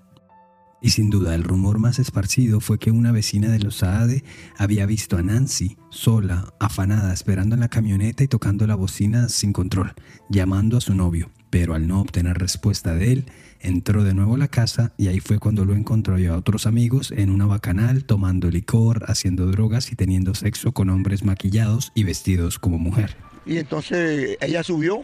Y 0.80 0.90
sin 0.90 1.11
duda 1.11 1.35
el 1.35 1.42
rumor 1.42 1.80
más 1.80 1.99
esparcido 1.99 2.61
fue 2.61 2.78
que 2.78 2.92
una 2.92 3.11
vecina 3.11 3.49
de 3.49 3.58
los 3.58 3.76
Saade 3.76 4.23
había 4.56 4.87
visto 4.87 5.16
a 5.16 5.23
Nancy 5.23 5.76
sola, 5.90 6.54
afanada, 6.61 7.12
esperando 7.12 7.54
en 7.54 7.61
la 7.61 7.68
camioneta 7.68 8.23
y 8.23 8.28
tocando 8.28 8.66
la 8.66 8.76
bocina 8.76 9.28
sin 9.28 9.52
control, 9.52 9.94
llamando 10.28 10.76
a 10.76 10.80
su 10.80 10.94
novio. 10.94 11.30
Pero 11.50 11.75
al 11.75 11.88
no 11.88 12.00
obtener 12.00 12.38
respuesta 12.38 12.94
de 12.94 13.12
él, 13.12 13.25
entró 13.61 14.04
de 14.04 14.14
nuevo 14.14 14.37
a 14.37 14.38
la 14.38 14.49
casa 14.49 14.92
y 14.97 15.08
ahí 15.08 15.18
fue 15.18 15.38
cuando 15.40 15.64
lo 15.64 15.75
encontró 15.75 16.14
a 16.14 16.37
otros 16.37 16.66
amigos 16.66 17.11
en 17.11 17.30
una 17.30 17.47
bacanal 17.47 18.04
tomando 18.04 18.49
licor, 18.50 19.04
haciendo 19.08 19.47
drogas 19.47 19.90
y 19.90 19.97
teniendo 19.97 20.35
sexo 20.35 20.73
con 20.73 20.90
hombres 20.90 21.25
maquillados 21.25 21.90
y 21.94 22.04
vestidos 22.04 22.58
como 22.58 22.78
mujer. 22.78 23.16
Y 23.47 23.56
entonces 23.56 24.37
ella 24.40 24.62
subió 24.62 25.02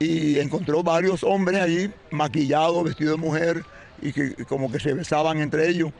y 0.00 0.38
encontró 0.38 0.82
varios 0.82 1.24
hombres 1.24 1.60
allí 1.60 1.90
maquillados, 2.10 2.84
vestidos 2.84 3.18
de 3.18 3.26
mujer 3.26 3.64
y 4.02 4.12
que 4.12 4.44
como 4.44 4.70
que 4.70 4.80
se 4.80 4.94
besaban 4.94 5.38
entre 5.40 5.68
ellos. 5.68 5.92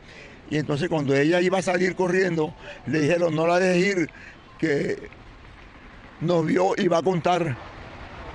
Y 0.50 0.56
entonces 0.56 0.88
cuando 0.88 1.14
ella 1.14 1.40
iba 1.40 1.58
a 1.58 1.62
salir 1.62 1.94
corriendo, 1.94 2.54
le 2.86 3.00
dijeron, 3.00 3.34
no 3.34 3.46
la 3.46 3.58
dejes 3.58 3.96
ir, 3.96 4.10
que 4.58 5.08
nos 6.20 6.44
vio 6.46 6.72
y 6.76 6.88
va 6.88 6.98
a 6.98 7.02
contar 7.02 7.56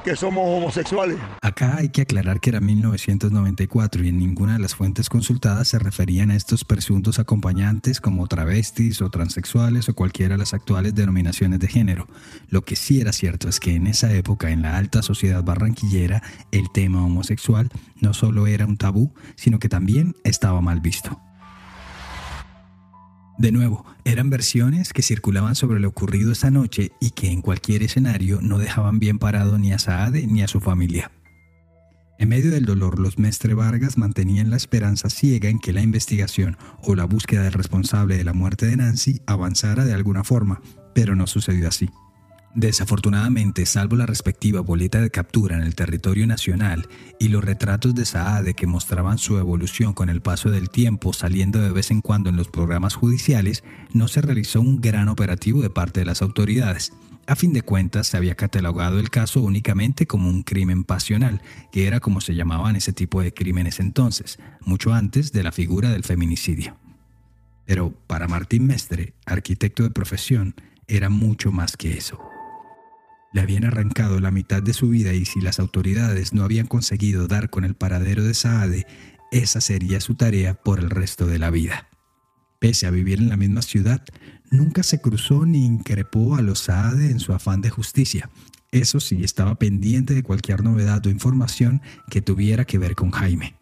que 0.04 0.16
somos 0.16 0.44
homosexuales. 0.46 1.18
Acá 1.42 1.78
hay 1.78 1.90
que 1.90 2.02
aclarar 2.02 2.40
que 2.40 2.50
era 2.50 2.60
1994 2.60 4.04
y 4.04 4.10
en 4.10 4.20
ninguna 4.20 4.54
de 4.54 4.60
las 4.60 4.76
fuentes 4.76 5.10
consultadas 5.10 5.70
se 5.70 5.80
referían 5.80 6.32
a 6.32 6.36
estos 6.36 6.66
presuntos 6.66 7.20
acompañantes 7.20 8.02
como 8.02 8.28
travestis 8.28 9.02
o 9.02 9.10
transexuales 9.10 9.90
o 9.90 9.96
cualquiera 9.96 10.36
de 10.36 10.40
las 10.40 10.54
actuales 10.54 10.94
denominaciones 10.94 11.60
de 11.60 11.68
género. 11.68 12.08
Lo 12.50 12.64
que 12.64 12.76
sí 12.76 13.02
era 13.02 13.14
cierto 13.14 13.50
es 13.50 13.60
que 13.60 13.76
en 13.76 13.88
esa 13.88 14.14
época 14.14 14.52
en 14.52 14.62
la 14.62 14.78
alta 14.78 15.02
sociedad 15.02 15.44
barranquillera 15.44 16.22
el 16.52 16.72
tema 16.72 17.04
homosexual 17.06 17.70
no 18.00 18.14
solo 18.14 18.48
era 18.48 18.66
un 18.66 18.78
tabú, 18.78 19.14
sino 19.36 19.60
que 19.60 19.70
también 19.70 20.16
estaba 20.24 20.62
mal 20.62 20.82
visto. 20.82 21.20
De 23.38 23.52
nuevo, 23.52 23.86
eran 24.06 24.30
versiones 24.30 24.94
que 24.94 25.02
circulaban 25.02 25.56
sobre 25.56 25.80
lo 25.80 25.90
ocurrido 25.90 26.32
esa 26.32 26.52
noche 26.52 26.92
y 27.00 27.12
que 27.12 27.32
en 27.32 27.42
cualquier 27.42 27.82
escenario 27.82 28.40
no 28.42 28.60
dejaban 28.60 29.00
bien 29.00 29.18
parado 29.18 29.58
ni 29.58 29.74
a 29.74 29.80
Saade 29.80 30.28
ni 30.28 30.44
a 30.44 30.48
su 30.48 30.60
familia. 30.60 31.12
En 32.20 32.30
medio 32.30 32.52
del 32.52 32.66
dolor, 32.66 33.00
los 33.00 33.18
Mestre 33.18 33.56
Vargas 33.56 33.98
mantenían 33.98 34.52
la 34.52 34.56
esperanza 34.56 35.10
ciega 35.10 35.50
en 35.50 35.60
que 35.60 35.74
la 35.74 35.82
investigación 35.82 36.58
o 36.82 36.96
la 36.96 37.06
búsqueda 37.06 37.42
del 37.42 37.54
responsable 37.54 38.18
de 38.18 38.24
la 38.24 38.34
muerte 38.34 38.68
de 38.68 38.78
Nancy 38.78 39.20
avanzara 39.26 39.84
de 39.84 39.94
alguna 39.94 40.24
forma, 40.24 40.62
pero 40.94 41.16
no 41.16 41.26
sucedió 41.26 41.68
así. 41.68 41.90
Desafortunadamente, 42.56 43.66
salvo 43.66 43.96
la 43.96 44.06
respectiva 44.06 44.62
boleta 44.62 45.02
de 45.02 45.10
captura 45.10 45.58
en 45.58 45.64
el 45.64 45.74
territorio 45.74 46.28
nacional 46.28 46.88
y 47.20 47.30
los 47.30 47.44
retratos 47.44 47.96
de 47.96 48.06
Saade 48.06 48.54
que 48.54 48.68
mostraban 48.68 49.18
su 49.18 49.40
evolución 49.40 49.94
con 49.94 50.08
el 50.10 50.22
paso 50.22 50.52
del 50.52 50.70
tiempo 50.70 51.14
saliendo 51.14 51.60
de 51.60 51.72
vez 51.72 51.90
en 51.90 52.02
cuando 52.02 52.30
en 52.30 52.36
los 52.36 52.50
programas 52.50 52.94
judiciales, 52.94 53.64
no 53.92 54.08
se 54.08 54.22
realizó 54.22 54.62
un 54.62 54.82
gran 54.82 55.10
operativo 55.10 55.64
de 55.64 55.72
parte 55.72 56.02
de 56.02 56.06
las 56.06 56.22
autoridades. 56.22 56.94
A 57.26 57.36
fin 57.36 57.54
de 57.54 57.64
cuentas, 57.64 58.08
se 58.08 58.18
había 58.18 58.36
catalogado 58.36 59.00
el 59.00 59.10
caso 59.10 59.42
únicamente 59.42 60.06
como 60.06 60.30
un 60.30 60.44
crimen 60.44 60.84
pasional, 60.84 61.42
que 61.72 61.88
era 61.88 62.02
como 62.02 62.22
se 62.22 62.36
llamaban 62.36 62.76
ese 62.76 62.94
tipo 62.94 63.24
de 63.24 63.34
crímenes 63.34 63.80
entonces, 63.80 64.38
mucho 64.62 64.94
antes 64.94 65.32
de 65.32 65.42
la 65.42 65.52
figura 65.52 65.90
del 65.90 66.04
feminicidio. 66.04 66.78
Pero 67.66 67.94
para 68.06 68.28
Martín 68.28 68.68
Mestre, 68.68 69.14
arquitecto 69.26 69.82
de 69.82 69.90
profesión, 69.90 70.54
era 70.88 71.10
mucho 71.10 71.52
más 71.52 71.78
que 71.78 71.98
eso. 71.98 72.33
Le 73.34 73.42
habían 73.42 73.66
arrancado 73.66 74.20
la 74.20 74.32
mitad 74.32 74.62
de 74.62 74.74
su 74.74 74.90
vida 74.90 75.14
y 75.14 75.26
si 75.26 75.42
las 75.42 75.60
autoridades 75.60 76.34
no 76.34 76.44
habían 76.44 76.68
conseguido 76.68 77.28
dar 77.28 77.50
con 77.50 77.66
el 77.66 77.74
paradero 77.76 78.24
de 78.24 78.36
Saade, 78.36 78.86
esa 79.32 79.60
sería 79.60 80.00
su 80.00 80.14
tarea 80.14 80.54
por 80.54 80.80
el 80.80 80.92
resto 80.92 81.26
de 81.26 81.40
la 81.40 81.50
vida. 81.50 81.90
Pese 82.60 82.86
a 82.86 82.92
vivir 82.92 83.20
en 83.20 83.30
la 83.30 83.36
misma 83.36 83.64
ciudad, 83.64 84.06
nunca 84.52 84.84
se 84.84 85.02
cruzó 85.02 85.46
ni 85.46 85.66
increpó 85.66 86.36
a 86.36 86.42
los 86.42 86.60
Saade 86.60 87.10
en 87.10 87.20
su 87.20 87.34
afán 87.34 87.62
de 87.62 87.72
justicia. 87.72 88.30
Eso 88.72 89.00
sí, 89.00 89.24
estaba 89.24 89.56
pendiente 89.56 90.14
de 90.14 90.24
cualquier 90.24 90.64
novedad 90.64 91.06
o 91.06 91.10
información 91.10 91.82
que 92.10 92.22
tuviera 92.22 92.66
que 92.66 92.78
ver 92.78 92.96
con 92.96 93.12
Jaime. 93.12 93.56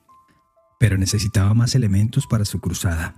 Pero 0.80 0.98
necesitaba 0.98 1.54
más 1.54 1.76
elementos 1.76 2.28
para 2.28 2.44
su 2.46 2.60
cruzada. 2.60 3.16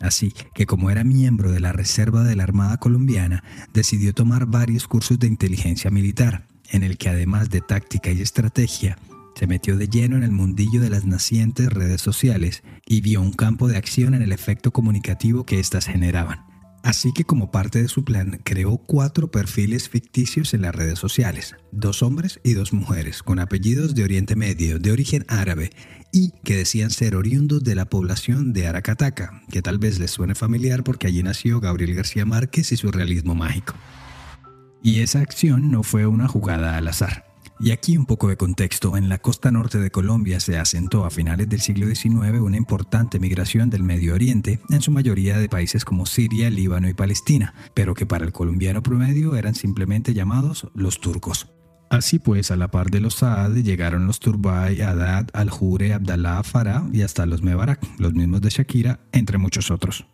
Así 0.00 0.34
que 0.54 0.66
como 0.66 0.90
era 0.90 1.04
miembro 1.04 1.52
de 1.52 1.60
la 1.60 1.72
Reserva 1.72 2.24
de 2.24 2.36
la 2.36 2.42
Armada 2.42 2.78
Colombiana, 2.78 3.44
decidió 3.72 4.12
tomar 4.12 4.46
varios 4.46 4.88
cursos 4.88 5.18
de 5.18 5.28
inteligencia 5.28 5.90
militar, 5.90 6.46
en 6.70 6.82
el 6.82 6.98
que 6.98 7.08
además 7.08 7.50
de 7.50 7.60
táctica 7.60 8.10
y 8.10 8.20
estrategia, 8.20 8.98
se 9.34 9.46
metió 9.46 9.76
de 9.76 9.88
lleno 9.88 10.16
en 10.16 10.22
el 10.22 10.30
mundillo 10.30 10.80
de 10.80 10.90
las 10.90 11.04
nacientes 11.04 11.68
redes 11.68 12.00
sociales 12.00 12.62
y 12.86 13.00
vio 13.00 13.20
un 13.20 13.32
campo 13.32 13.66
de 13.68 13.76
acción 13.76 14.14
en 14.14 14.22
el 14.22 14.32
efecto 14.32 14.72
comunicativo 14.72 15.44
que 15.44 15.58
éstas 15.58 15.86
generaban. 15.86 16.53
Así 16.84 17.14
que 17.14 17.24
como 17.24 17.50
parte 17.50 17.80
de 17.80 17.88
su 17.88 18.04
plan 18.04 18.42
creó 18.44 18.76
cuatro 18.76 19.30
perfiles 19.30 19.88
ficticios 19.88 20.52
en 20.52 20.60
las 20.60 20.74
redes 20.74 20.98
sociales, 20.98 21.56
dos 21.72 22.02
hombres 22.02 22.40
y 22.44 22.52
dos 22.52 22.74
mujeres, 22.74 23.22
con 23.22 23.38
apellidos 23.38 23.94
de 23.94 24.04
Oriente 24.04 24.36
Medio, 24.36 24.78
de 24.78 24.92
origen 24.92 25.24
árabe, 25.28 25.70
y 26.12 26.32
que 26.44 26.56
decían 26.56 26.90
ser 26.90 27.16
oriundos 27.16 27.64
de 27.64 27.74
la 27.74 27.86
población 27.86 28.52
de 28.52 28.66
Aracataca, 28.66 29.42
que 29.50 29.62
tal 29.62 29.78
vez 29.78 29.98
les 29.98 30.10
suene 30.10 30.34
familiar 30.34 30.84
porque 30.84 31.06
allí 31.06 31.22
nació 31.22 31.58
Gabriel 31.58 31.94
García 31.94 32.26
Márquez 32.26 32.70
y 32.70 32.76
su 32.76 32.92
realismo 32.92 33.34
mágico. 33.34 33.74
Y 34.82 35.00
esa 35.00 35.20
acción 35.20 35.70
no 35.70 35.84
fue 35.84 36.06
una 36.06 36.28
jugada 36.28 36.76
al 36.76 36.86
azar. 36.86 37.33
Y 37.60 37.70
aquí 37.70 37.96
un 37.96 38.06
poco 38.06 38.28
de 38.28 38.36
contexto. 38.36 38.96
En 38.96 39.08
la 39.08 39.18
costa 39.18 39.50
norte 39.50 39.78
de 39.78 39.90
Colombia 39.90 40.40
se 40.40 40.58
asentó 40.58 41.04
a 41.04 41.10
finales 41.10 41.48
del 41.48 41.60
siglo 41.60 41.86
XIX 41.86 42.40
una 42.40 42.56
importante 42.56 43.20
migración 43.20 43.70
del 43.70 43.82
Medio 43.82 44.14
Oriente, 44.14 44.60
en 44.70 44.82
su 44.82 44.90
mayoría 44.90 45.38
de 45.38 45.48
países 45.48 45.84
como 45.84 46.06
Siria, 46.06 46.50
Líbano 46.50 46.88
y 46.88 46.94
Palestina, 46.94 47.54
pero 47.74 47.94
que 47.94 48.06
para 48.06 48.24
el 48.24 48.32
colombiano 48.32 48.82
promedio 48.82 49.36
eran 49.36 49.54
simplemente 49.54 50.14
llamados 50.14 50.68
los 50.74 51.00
turcos. 51.00 51.48
Así 51.90 52.18
pues, 52.18 52.50
a 52.50 52.56
la 52.56 52.68
par 52.68 52.90
de 52.90 53.00
los 53.00 53.16
Saad 53.16 53.54
llegaron 53.54 54.06
los 54.06 54.18
Turbay, 54.18 54.80
Haddad, 54.80 55.28
Al-Jure, 55.32 55.94
Abdallah, 55.94 56.42
Farah 56.42 56.88
y 56.92 57.02
hasta 57.02 57.24
los 57.24 57.42
Mebarak, 57.42 57.80
los 57.98 58.14
mismos 58.14 58.40
de 58.40 58.50
Shakira, 58.50 59.00
entre 59.12 59.38
muchos 59.38 59.70
otros. 59.70 60.06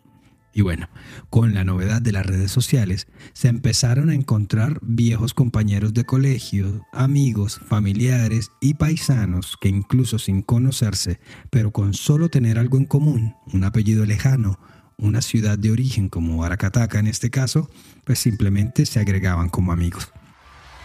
Y 0.53 0.61
bueno, 0.61 0.89
con 1.29 1.53
la 1.53 1.63
novedad 1.63 2.01
de 2.01 2.11
las 2.11 2.25
redes 2.25 2.51
sociales, 2.51 3.07
se 3.33 3.47
empezaron 3.47 4.09
a 4.09 4.15
encontrar 4.15 4.79
viejos 4.81 5.33
compañeros 5.33 5.93
de 5.93 6.03
colegio, 6.03 6.85
amigos, 6.91 7.61
familiares 7.67 8.51
y 8.59 8.73
paisanos 8.73 9.57
que 9.61 9.69
incluso 9.69 10.19
sin 10.19 10.41
conocerse, 10.41 11.19
pero 11.49 11.71
con 11.71 11.93
solo 11.93 12.29
tener 12.29 12.59
algo 12.59 12.77
en 12.77 12.85
común, 12.85 13.35
un 13.53 13.63
apellido 13.63 14.05
lejano, 14.05 14.59
una 14.97 15.21
ciudad 15.21 15.57
de 15.57 15.71
origen 15.71 16.09
como 16.09 16.43
Aracataca 16.43 16.99
en 16.99 17.07
este 17.07 17.29
caso, 17.29 17.69
pues 18.03 18.19
simplemente 18.19 18.85
se 18.85 18.99
agregaban 18.99 19.49
como 19.49 19.71
amigos. 19.71 20.11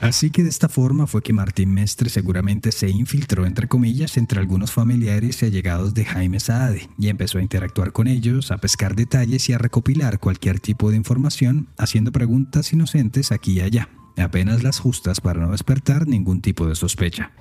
Así 0.01 0.31
que 0.31 0.43
de 0.43 0.51
esta 0.51 0.69
forma 0.69 1.07
fue 1.07 1.23
que 1.23 1.33
Martín 1.33 1.73
Mestre 1.73 2.11
seguramente 2.11 2.71
se 2.71 2.91
infiltró, 2.91 3.47
entre 3.47 3.67
comillas, 3.67 4.19
entre 4.19 4.39
algunos 4.41 4.71
familiares 4.71 5.43
y 5.43 5.47
allegados 5.47 5.95
de 5.95 6.05
Jaime 6.05 6.39
Saade 6.39 6.89
y 6.99 7.09
empezó 7.09 7.39
a 7.39 7.43
interactuar 7.43 7.93
con 7.93 8.07
ellos, 8.07 8.51
a 8.51 8.59
pescar 8.59 8.95
detalles 8.95 9.49
y 9.49 9.55
a 9.55 9.59
recopilar 9.59 10.19
cualquier 10.19 10.61
tipo 10.61 10.91
de 10.91 10.99
información, 10.99 11.69
haciendo 11.79 12.13
preguntas 12.13 12.73
inocentes 12.75 13.33
aquí 13.33 13.55
y 13.55 13.61
allá, 13.63 13.89
apenas 14.19 14.63
las 14.63 14.81
justas 14.81 15.21
para 15.21 15.41
no 15.41 15.53
despertar 15.53 16.07
ningún 16.07 16.43
tipo 16.43 16.67
de 16.67 16.75
sospecha. 16.75 17.33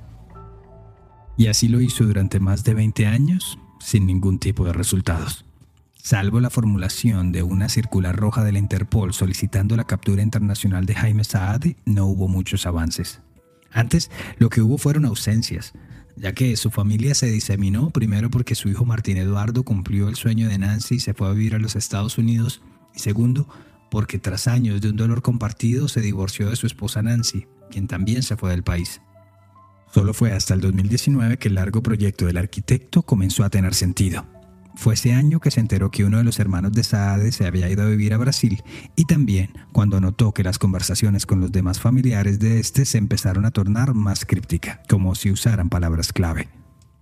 Y 1.38 1.48
así 1.48 1.68
lo 1.68 1.82
hizo 1.82 2.06
durante 2.06 2.40
más 2.40 2.64
de 2.64 2.74
20 2.74 3.06
años, 3.06 3.60
sin 3.82 4.06
ningún 4.06 4.40
tipo 4.40 4.64
de 4.64 4.72
resultados. 4.72 5.45
Salvo 6.06 6.40
la 6.40 6.52
formulación 6.52 7.32
de 7.32 7.42
una 7.42 7.68
circular 7.68 8.16
roja 8.16 8.44
de 8.44 8.52
la 8.52 8.60
Interpol 8.60 9.12
solicitando 9.12 9.76
la 9.76 9.86
captura 9.86 10.22
internacional 10.22 10.86
de 10.86 10.94
Jaime 10.94 11.24
Saadi, 11.24 11.78
no 11.84 12.06
hubo 12.06 12.28
muchos 12.28 12.68
avances. 12.68 13.22
Antes, 13.72 14.12
lo 14.38 14.52
que 14.52 14.62
hubo 14.62 14.78
fueron 14.78 15.06
ausencias, 15.06 15.74
ya 16.16 16.34
que 16.34 16.58
su 16.58 16.70
familia 16.70 17.16
se 17.16 17.32
diseminó 17.32 17.90
primero 17.90 18.30
porque 18.30 18.54
su 18.54 18.70
hijo 18.70 18.86
Martín 18.86 19.18
Eduardo 19.18 19.64
cumplió 19.64 20.08
el 20.08 20.16
sueño 20.16 20.48
de 20.48 20.60
Nancy 20.60 20.98
y 20.98 21.00
se 21.00 21.16
fue 21.16 21.28
a 21.28 21.32
vivir 21.32 21.56
a 21.56 21.60
los 21.60 21.76
Estados 21.76 22.20
Unidos, 22.20 22.62
y 22.96 23.00
segundo, 23.00 23.50
porque 23.90 24.20
tras 24.20 24.48
años 24.48 24.82
de 24.82 24.92
un 24.92 24.98
dolor 24.98 25.24
compartido 25.24 25.88
se 25.88 26.02
divorció 26.02 26.52
de 26.52 26.56
su 26.56 26.68
esposa 26.68 27.02
Nancy, 27.02 27.48
quien 27.72 27.88
también 27.88 28.22
se 28.22 28.38
fue 28.38 28.52
del 28.52 28.62
país. 28.62 29.02
Solo 29.92 30.14
fue 30.14 30.34
hasta 30.34 30.54
el 30.54 30.62
2019 30.62 31.40
que 31.40 31.48
el 31.48 31.56
largo 31.56 31.82
proyecto 31.82 32.28
del 32.28 32.38
arquitecto 32.38 33.02
comenzó 33.02 33.44
a 33.44 33.50
tener 33.50 33.74
sentido. 33.74 34.35
Fue 34.76 34.94
ese 34.94 35.14
año 35.14 35.40
que 35.40 35.52
se 35.52 35.62
enteró 35.62 35.90
que 35.90 36.04
uno 36.04 36.18
de 36.18 36.24
los 36.24 36.40
hermanos 36.40 36.74
de 36.74 36.84
Saade 36.84 37.32
se 37.32 37.48
había 37.48 37.70
ido 37.70 37.84
a 37.84 37.88
vivir 37.88 38.14
a 38.14 38.18
Brasil 38.18 38.62
y 38.96 39.06
también 39.06 39.52
cuando 39.72 40.02
notó 40.02 40.34
que 40.34 40.44
las 40.44 40.60
conversaciones 40.60 41.26
con 41.26 41.40
los 41.40 41.52
demás 41.52 41.80
familiares 41.80 42.40
de 42.40 42.60
este 42.60 42.86
se 42.86 42.98
empezaron 42.98 43.46
a 43.46 43.52
tornar 43.52 43.94
más 43.94 44.26
crípticas, 44.26 44.80
como 44.90 45.16
si 45.16 45.32
usaran 45.32 45.70
palabras 45.70 46.14
clave. 46.14 46.50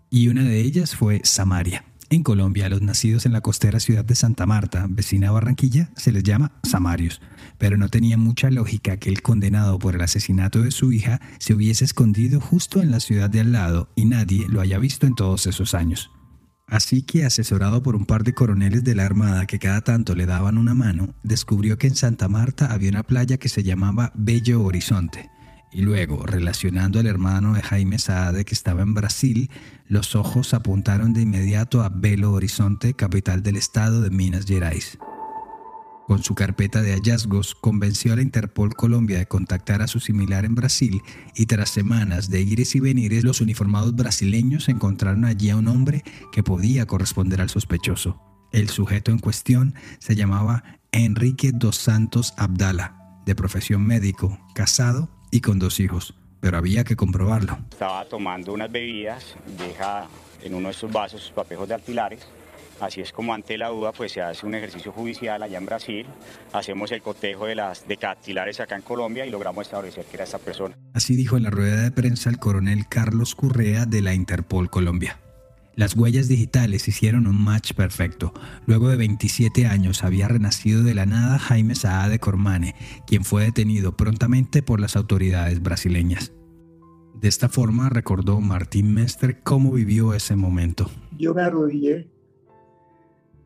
Y 0.09 0.27
una 0.27 0.43
de 0.43 0.61
ellas 0.61 0.95
fue 0.95 1.21
Samaria. 1.23 1.85
En 2.09 2.21
Colombia, 2.21 2.67
a 2.67 2.69
los 2.69 2.83
nacidos 2.83 3.25
en 3.25 3.33
la 3.33 3.41
costera 3.41 3.79
ciudad 3.79 4.05
de 4.05 4.13
Santa 4.13 4.45
Marta, 4.45 4.85
vecina 4.87 5.27
de 5.27 5.33
Barranquilla, 5.33 5.89
se 5.95 6.11
les 6.11 6.21
llama 6.21 6.51
Samarios, 6.61 7.21
pero 7.57 7.75
no 7.75 7.89
tenía 7.89 8.17
mucha 8.17 8.51
lógica 8.51 8.97
que 8.97 9.09
el 9.09 9.23
condenado 9.23 9.79
por 9.79 9.95
el 9.95 10.01
asesinato 10.01 10.61
de 10.61 10.69
su 10.69 10.91
hija 10.91 11.19
se 11.39 11.55
hubiese 11.55 11.85
escondido 11.85 12.39
justo 12.39 12.83
en 12.83 12.91
la 12.91 12.99
ciudad 12.99 13.31
de 13.31 13.39
al 13.39 13.51
lado 13.51 13.89
y 13.95 14.05
nadie 14.05 14.45
lo 14.47 14.61
haya 14.61 14.77
visto 14.77 15.07
en 15.07 15.15
todos 15.15 15.47
esos 15.47 15.73
años. 15.73 16.11
Así 16.73 17.03
que, 17.03 17.23
asesorado 17.23 17.83
por 17.83 17.95
un 17.95 18.07
par 18.07 18.23
de 18.23 18.33
coroneles 18.33 18.83
de 18.83 18.95
la 18.95 19.05
Armada 19.05 19.45
que 19.45 19.59
cada 19.59 19.81
tanto 19.81 20.15
le 20.15 20.25
daban 20.25 20.57
una 20.57 20.73
mano, 20.73 21.13
descubrió 21.21 21.77
que 21.77 21.85
en 21.85 21.95
Santa 21.95 22.27
Marta 22.27 22.73
había 22.73 22.89
una 22.89 23.03
playa 23.03 23.37
que 23.37 23.47
se 23.47 23.61
llamaba 23.61 24.11
Bello 24.15 24.63
Horizonte. 24.63 25.29
Y 25.71 25.83
luego, 25.83 26.25
relacionando 26.25 26.99
al 26.99 27.05
hermano 27.05 27.53
de 27.53 27.61
Jaime 27.61 27.99
Saade 27.99 28.43
que 28.43 28.55
estaba 28.55 28.81
en 28.81 28.95
Brasil, 28.95 29.51
los 29.87 30.15
ojos 30.15 30.55
apuntaron 30.55 31.13
de 31.13 31.21
inmediato 31.21 31.83
a 31.83 31.89
Belo 31.89 32.31
Horizonte, 32.31 32.95
capital 32.95 33.43
del 33.43 33.57
estado 33.57 34.01
de 34.01 34.09
Minas 34.09 34.47
Gerais. 34.47 34.97
Con 36.07 36.21
su 36.21 36.35
carpeta 36.35 36.81
de 36.81 36.91
hallazgos, 36.91 37.55
convenció 37.55 38.11
a 38.11 38.17
la 38.17 38.21
Interpol 38.21 38.75
Colombia 38.75 39.17
de 39.19 39.25
contactar 39.25 39.81
a 39.81 39.87
su 39.87 40.01
similar 40.01 40.43
en 40.43 40.53
Brasil 40.53 41.01
y 41.33 41.45
tras 41.45 41.69
semanas 41.69 42.29
de 42.29 42.41
ires 42.41 42.75
y 42.75 42.81
venires, 42.81 43.23
los 43.23 43.39
uniformados 43.39 43.95
brasileños 43.95 44.67
encontraron 44.67 45.23
allí 45.23 45.49
a 45.49 45.55
un 45.55 45.69
hombre 45.69 46.03
que 46.33 46.43
podía 46.43 46.85
corresponder 46.85 47.39
al 47.39 47.49
sospechoso. 47.49 48.21
El 48.51 48.69
sujeto 48.69 49.11
en 49.11 49.19
cuestión 49.19 49.75
se 49.99 50.15
llamaba 50.15 50.63
Enrique 50.91 51.51
dos 51.53 51.77
Santos 51.77 52.33
Abdala, 52.37 53.21
de 53.25 53.33
profesión 53.33 53.87
médico, 53.87 54.37
casado 54.53 55.09
y 55.31 55.39
con 55.39 55.57
dos 55.57 55.79
hijos, 55.79 56.15
pero 56.41 56.57
había 56.57 56.83
que 56.83 56.97
comprobarlo. 56.97 57.57
Estaba 57.71 58.03
tomando 58.05 58.53
unas 58.53 58.69
bebidas, 58.69 59.35
deja 59.57 60.07
en 60.43 60.53
uno 60.53 60.67
de 60.67 60.73
sus 60.73 60.91
vasos 60.91 61.21
sus 61.21 61.31
papejos 61.31 61.69
de 61.69 61.75
alpilares 61.75 62.27
Así 62.83 62.99
es 62.99 63.13
como 63.13 63.33
ante 63.33 63.57
la 63.57 63.69
duda 63.69 63.93
pues 63.93 64.11
se 64.11 64.21
hace 64.21 64.45
un 64.45 64.55
ejercicio 64.55 64.91
judicial 64.91 65.41
allá 65.41 65.57
en 65.57 65.65
Brasil, 65.65 66.05
hacemos 66.51 66.91
el 66.91 67.01
cotejo 67.01 67.45
de 67.45 67.55
las 67.55 67.87
decatilares 67.87 68.59
acá 68.59 68.75
en 68.75 68.81
Colombia 68.81 69.25
y 69.25 69.29
logramos 69.29 69.67
establecer 69.67 70.03
que 70.03 70.17
era 70.17 70.25
esta 70.25 70.37
persona. 70.37 70.75
Así 70.93 71.15
dijo 71.15 71.37
en 71.37 71.43
la 71.43 71.49
rueda 71.49 71.81
de 71.81 71.91
prensa 71.91 72.29
el 72.29 72.39
coronel 72.39 72.85
Carlos 72.89 73.35
Currea 73.35 73.85
de 73.85 74.01
la 74.01 74.13
Interpol 74.13 74.69
Colombia. 74.69 75.17
Las 75.77 75.95
huellas 75.95 76.27
digitales 76.27 76.89
hicieron 76.89 77.25
un 77.25 77.41
match 77.41 77.71
perfecto. 77.71 78.33
Luego 78.67 78.89
de 78.89 78.97
27 78.97 79.65
años 79.65 80.03
había 80.03 80.27
renacido 80.27 80.83
de 80.83 80.93
la 80.93 81.05
nada 81.05 81.39
Jaime 81.39 81.75
Saá 81.75 82.09
de 82.09 82.19
Cormane, 82.19 82.75
quien 83.07 83.23
fue 83.23 83.43
detenido 83.43 83.95
prontamente 83.95 84.61
por 84.61 84.81
las 84.81 84.97
autoridades 84.97 85.63
brasileñas. 85.63 86.33
De 87.15 87.29
esta 87.29 87.47
forma 87.47 87.87
recordó 87.87 88.41
Martín 88.41 88.93
Mestre 88.93 89.39
cómo 89.41 89.71
vivió 89.71 90.13
ese 90.13 90.35
momento. 90.35 90.91
Yo 91.17 91.33
me 91.33 91.43
arrodillé 91.43 92.12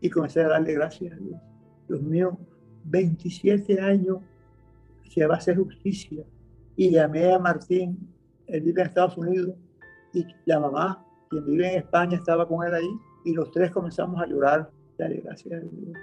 y 0.01 0.09
comencé 0.09 0.41
a 0.41 0.49
darle 0.49 0.73
gracias 0.73 1.13
a 1.13 1.15
Dios. 1.17 1.39
Dios 1.87 2.01
mío, 2.01 2.37
27 2.85 3.79
años 3.79 4.19
se 5.09 5.25
va 5.25 5.35
a 5.35 5.37
hacer 5.37 5.57
justicia. 5.57 6.23
Y 6.75 6.91
llamé 6.91 7.33
a 7.33 7.39
Martín, 7.39 7.97
él 8.47 8.61
vive 8.61 8.81
en 8.81 8.87
Estados 8.87 9.17
Unidos, 9.17 9.55
y 10.13 10.25
la 10.45 10.59
mamá, 10.59 11.05
quien 11.29 11.45
vive 11.45 11.71
en 11.71 11.79
España, 11.79 12.17
estaba 12.17 12.47
con 12.47 12.65
él 12.65 12.73
ahí, 12.73 12.89
y 13.25 13.33
los 13.33 13.51
tres 13.51 13.71
comenzamos 13.71 14.21
a 14.21 14.27
llorar, 14.27 14.69
darle 14.97 15.21
gracias 15.21 15.53
a 15.53 15.65
Dios. 15.65 15.97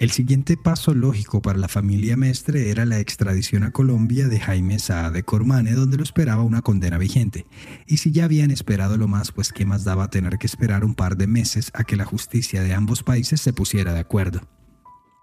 El 0.00 0.12
siguiente 0.12 0.56
paso 0.56 0.94
lógico 0.94 1.42
para 1.42 1.58
la 1.58 1.68
familia 1.68 2.16
Mestre 2.16 2.70
era 2.70 2.86
la 2.86 3.00
extradición 3.00 3.64
a 3.64 3.70
Colombia 3.70 4.28
de 4.28 4.40
Jaime 4.40 4.78
Saá 4.78 5.10
de 5.10 5.24
Cormane, 5.24 5.72
donde 5.72 5.98
lo 5.98 6.02
esperaba 6.02 6.42
una 6.42 6.62
condena 6.62 6.96
vigente. 6.96 7.46
Y 7.86 7.98
si 7.98 8.10
ya 8.10 8.24
habían 8.24 8.50
esperado 8.50 8.96
lo 8.96 9.08
más, 9.08 9.30
pues 9.30 9.52
qué 9.52 9.66
más 9.66 9.84
daba 9.84 10.08
tener 10.08 10.38
que 10.38 10.46
esperar 10.46 10.86
un 10.86 10.94
par 10.94 11.18
de 11.18 11.26
meses 11.26 11.70
a 11.74 11.84
que 11.84 11.96
la 11.96 12.06
justicia 12.06 12.62
de 12.62 12.72
ambos 12.72 13.02
países 13.02 13.42
se 13.42 13.52
pusiera 13.52 13.92
de 13.92 14.00
acuerdo. 14.00 14.40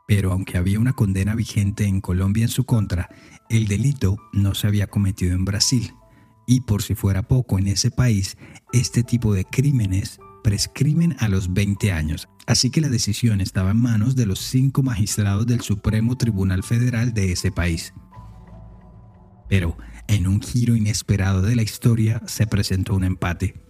Pero 0.08 0.32
aunque 0.32 0.60
había 0.60 0.80
una 0.80 0.94
condena 0.94 1.34
vigente 1.34 1.86
en 1.86 2.00
Colombia 2.00 2.44
en 2.44 2.50
su 2.50 2.68
contra, 2.68 3.10
el 3.50 3.68
delito 3.68 4.18
no 4.32 4.54
se 4.54 4.68
había 4.68 4.86
cometido 4.86 5.34
en 5.34 5.44
Brasil. 5.44 5.96
Y 6.46 6.62
por 6.62 6.84
si 6.84 6.94
fuera 6.94 7.24
poco, 7.24 7.58
en 7.58 7.66
ese 7.66 7.90
país, 7.90 8.38
este 8.74 9.02
tipo 9.02 9.34
de 9.34 9.44
crímenes 9.44 10.20
prescriben 10.48 11.14
a 11.20 11.28
los 11.28 11.54
20 11.54 11.92
años, 11.92 12.30
así 12.46 12.70
que 12.70 12.80
la 12.80 12.88
decisión 12.88 13.42
estaba 13.42 13.72
en 13.72 13.82
manos 13.82 14.16
de 14.16 14.26
los 14.26 14.40
cinco 14.40 14.82
magistrados 14.82 15.46
del 15.46 15.60
Supremo 15.60 16.16
Tribunal 16.16 16.64
Federal 16.64 17.14
de 17.14 17.34
ese 17.34 17.52
país. 17.52 17.94
Pero, 19.50 19.78
en 20.08 20.26
un 20.26 20.42
giro 20.42 20.78
inesperado 20.78 21.42
de 21.42 21.58
la 21.58 21.64
historia, 21.64 22.22
se 22.28 22.48
presentó 22.48 22.96
un 22.96 23.04
empate, 23.04 23.62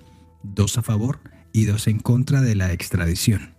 dos 0.44 0.78
a 0.78 0.84
favor 0.84 1.20
y 1.52 1.66
dos 1.66 1.88
en 1.88 1.98
contra 1.98 2.42
de 2.42 2.54
la 2.54 2.72
extradición. 2.72 3.56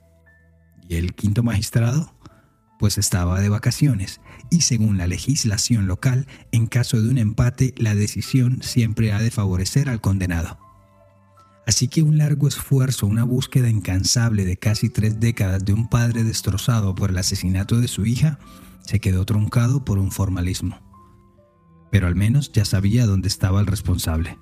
Y 0.89 0.95
el 0.95 1.17
quinto 1.17 1.43
magistrado 1.43 2.15
pues 2.79 2.99
estaba 2.99 3.41
de 3.41 3.49
vacaciones 3.49 4.21
y 4.49 4.61
según 4.61 4.97
la 4.97 5.09
legislación 5.09 5.89
local, 5.89 6.29
en 6.53 6.69
caso 6.69 7.03
de 7.03 7.09
un 7.09 7.19
empate, 7.19 7.75
la 7.79 7.97
decisión 7.97 8.63
siempre 8.63 9.11
ha 9.13 9.19
de 9.19 9.33
favorecer 9.33 9.89
al 9.89 10.01
condenado. 10.01 10.68
Así 11.69 11.87
que 11.87 12.03
un 12.03 12.17
largo 12.17 12.49
esfuerzo, 12.49 13.07
una 13.07 13.25
búsqueda 13.25 13.69
incansable 13.69 14.47
de 14.47 14.57
casi 14.57 14.89
tres 14.89 15.21
décadas 15.21 15.67
de 15.67 15.75
un 15.75 15.91
padre 15.91 16.25
destrozado 16.25 16.95
por 16.95 17.11
el 17.11 17.19
asesinato 17.19 17.79
de 17.79 17.89
su 17.89 18.07
hija, 18.07 18.39
se 18.81 19.01
quedó 19.01 19.27
truncado 19.27 19.85
por 19.85 19.99
un 19.99 20.11
formalismo. 20.11 20.81
Pero 21.91 22.07
al 22.07 22.17
menos 22.17 22.53
ya 22.53 22.65
sabía 22.65 23.05
dónde 23.05 23.29
estaba 23.29 23.61
el 23.61 23.67
responsable. 23.67 24.39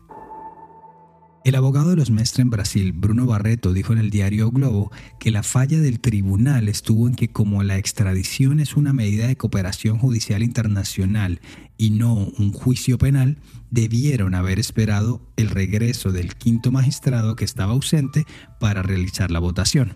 El 1.47 1.55
abogado 1.55 1.91
de 1.91 1.97
los 1.97 2.11
Mestre 2.11 2.43
en 2.43 2.51
Brasil, 2.51 2.91
Bruno 2.91 3.25
Barreto, 3.25 3.73
dijo 3.73 3.93
en 3.93 4.01
el 4.01 4.11
diario 4.11 4.51
Globo 4.51 4.91
que 5.21 5.31
la 5.31 5.45
falla 5.45 5.79
del 5.79 6.01
tribunal 6.01 6.69
estuvo 6.69 7.07
en 7.07 7.15
que 7.15 7.29
como 7.29 7.63
la 7.63 7.79
extradición 7.79 8.59
es 8.59 8.77
una 8.77 8.93
medida 8.93 9.29
de 9.29 9.37
cooperación 9.37 9.97
judicial 9.97 10.43
internacional 10.43 11.41
y 11.79 11.91
no 11.91 12.15
un 12.15 12.53
juicio 12.53 12.99
penal, 12.99 13.39
debieron 13.71 14.35
haber 14.35 14.59
esperado 14.59 15.23
el 15.37 15.51
regreso 15.51 16.11
del 16.11 16.35
quinto 16.35 16.73
magistrado 16.73 17.37
que 17.37 17.45
estaba 17.45 17.75
ausente 17.75 18.27
para 18.59 18.83
realizar 18.83 19.31
la 19.31 19.39
votación. 19.39 19.95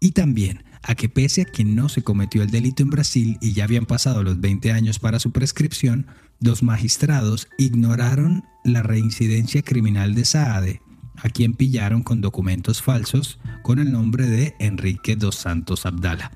Y 0.00 0.10
también 0.10 0.64
a 0.82 0.96
que 0.96 1.08
pese 1.08 1.42
a 1.42 1.44
que 1.44 1.64
no 1.64 1.88
se 1.88 2.02
cometió 2.02 2.42
el 2.42 2.50
delito 2.50 2.82
en 2.82 2.90
Brasil 2.90 3.38
y 3.40 3.52
ya 3.52 3.62
habían 3.62 3.86
pasado 3.86 4.24
los 4.24 4.40
20 4.40 4.72
años 4.72 4.98
para 4.98 5.20
su 5.20 5.30
prescripción, 5.30 6.08
los 6.40 6.64
magistrados 6.64 7.46
ignoraron 7.56 8.42
la 8.64 8.82
reincidencia 8.82 9.62
criminal 9.62 10.16
de 10.16 10.24
Saade, 10.24 10.82
a 11.22 11.28
quien 11.28 11.54
pillaron 11.54 12.02
con 12.02 12.20
documentos 12.20 12.82
falsos 12.82 13.38
con 13.62 13.78
el 13.78 13.92
nombre 13.92 14.26
de 14.26 14.54
Enrique 14.58 15.16
dos 15.16 15.36
Santos 15.36 15.86
Abdala. 15.86 16.32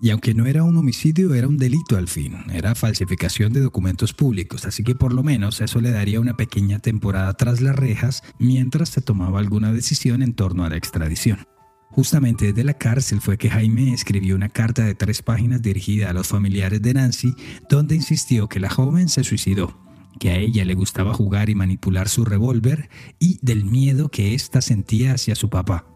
Y 0.00 0.10
aunque 0.10 0.34
no 0.34 0.46
era 0.46 0.64
un 0.64 0.76
homicidio, 0.76 1.32
era 1.32 1.46
un 1.46 1.58
delito 1.58 1.96
al 1.96 2.08
fin, 2.08 2.38
era 2.52 2.74
falsificación 2.74 3.52
de 3.52 3.60
documentos 3.60 4.12
públicos, 4.12 4.64
así 4.64 4.82
que 4.82 4.96
por 4.96 5.12
lo 5.12 5.22
menos 5.22 5.60
eso 5.60 5.80
le 5.80 5.92
daría 5.92 6.18
una 6.18 6.36
pequeña 6.36 6.80
temporada 6.80 7.32
tras 7.34 7.60
las 7.60 7.76
rejas 7.76 8.24
mientras 8.40 8.88
se 8.88 9.00
tomaba 9.00 9.38
alguna 9.38 9.72
decisión 9.72 10.22
en 10.22 10.34
torno 10.34 10.64
a 10.64 10.70
la 10.70 10.76
extradición. 10.76 11.46
Justamente 11.90 12.46
desde 12.46 12.64
la 12.64 12.74
cárcel 12.74 13.20
fue 13.20 13.38
que 13.38 13.50
Jaime 13.50 13.92
escribió 13.92 14.34
una 14.34 14.48
carta 14.48 14.84
de 14.84 14.96
tres 14.96 15.22
páginas 15.22 15.62
dirigida 15.62 16.10
a 16.10 16.14
los 16.14 16.26
familiares 16.26 16.82
de 16.82 16.94
Nancy, 16.94 17.34
donde 17.68 17.94
insistió 17.94 18.48
que 18.48 18.58
la 18.58 18.70
joven 18.70 19.08
se 19.08 19.22
suicidó 19.22 19.78
que 20.18 20.30
a 20.30 20.36
ella 20.36 20.64
le 20.64 20.74
gustaba 20.74 21.14
jugar 21.14 21.50
y 21.50 21.54
manipular 21.54 22.08
su 22.08 22.24
revólver 22.24 22.88
y 23.18 23.38
del 23.42 23.64
miedo 23.64 24.08
que 24.08 24.34
ésta 24.34 24.60
sentía 24.60 25.14
hacia 25.14 25.34
su 25.34 25.50
papá. 25.50 25.86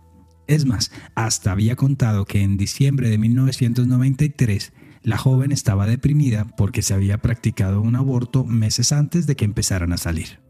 Es 0.47 0.65
más, 0.65 0.93
hasta 1.15 1.53
había 1.53 1.77
contado 1.77 2.25
que 2.25 2.43
en 2.43 2.57
diciembre 2.57 3.11
de 3.11 3.19
1993 3.19 4.73
la 5.03 5.19
joven 5.19 5.53
estaba 5.53 5.87
deprimida 5.87 6.47
porque 6.57 6.83
se 6.83 6.95
había 6.95 7.19
practicado 7.19 7.81
un 7.81 7.97
aborto 7.97 8.45
meses 8.45 8.93
antes 8.93 9.27
de 9.27 9.37
que 9.37 9.45
empezaran 9.45 9.93
a 9.93 9.99
salir. 9.99 10.41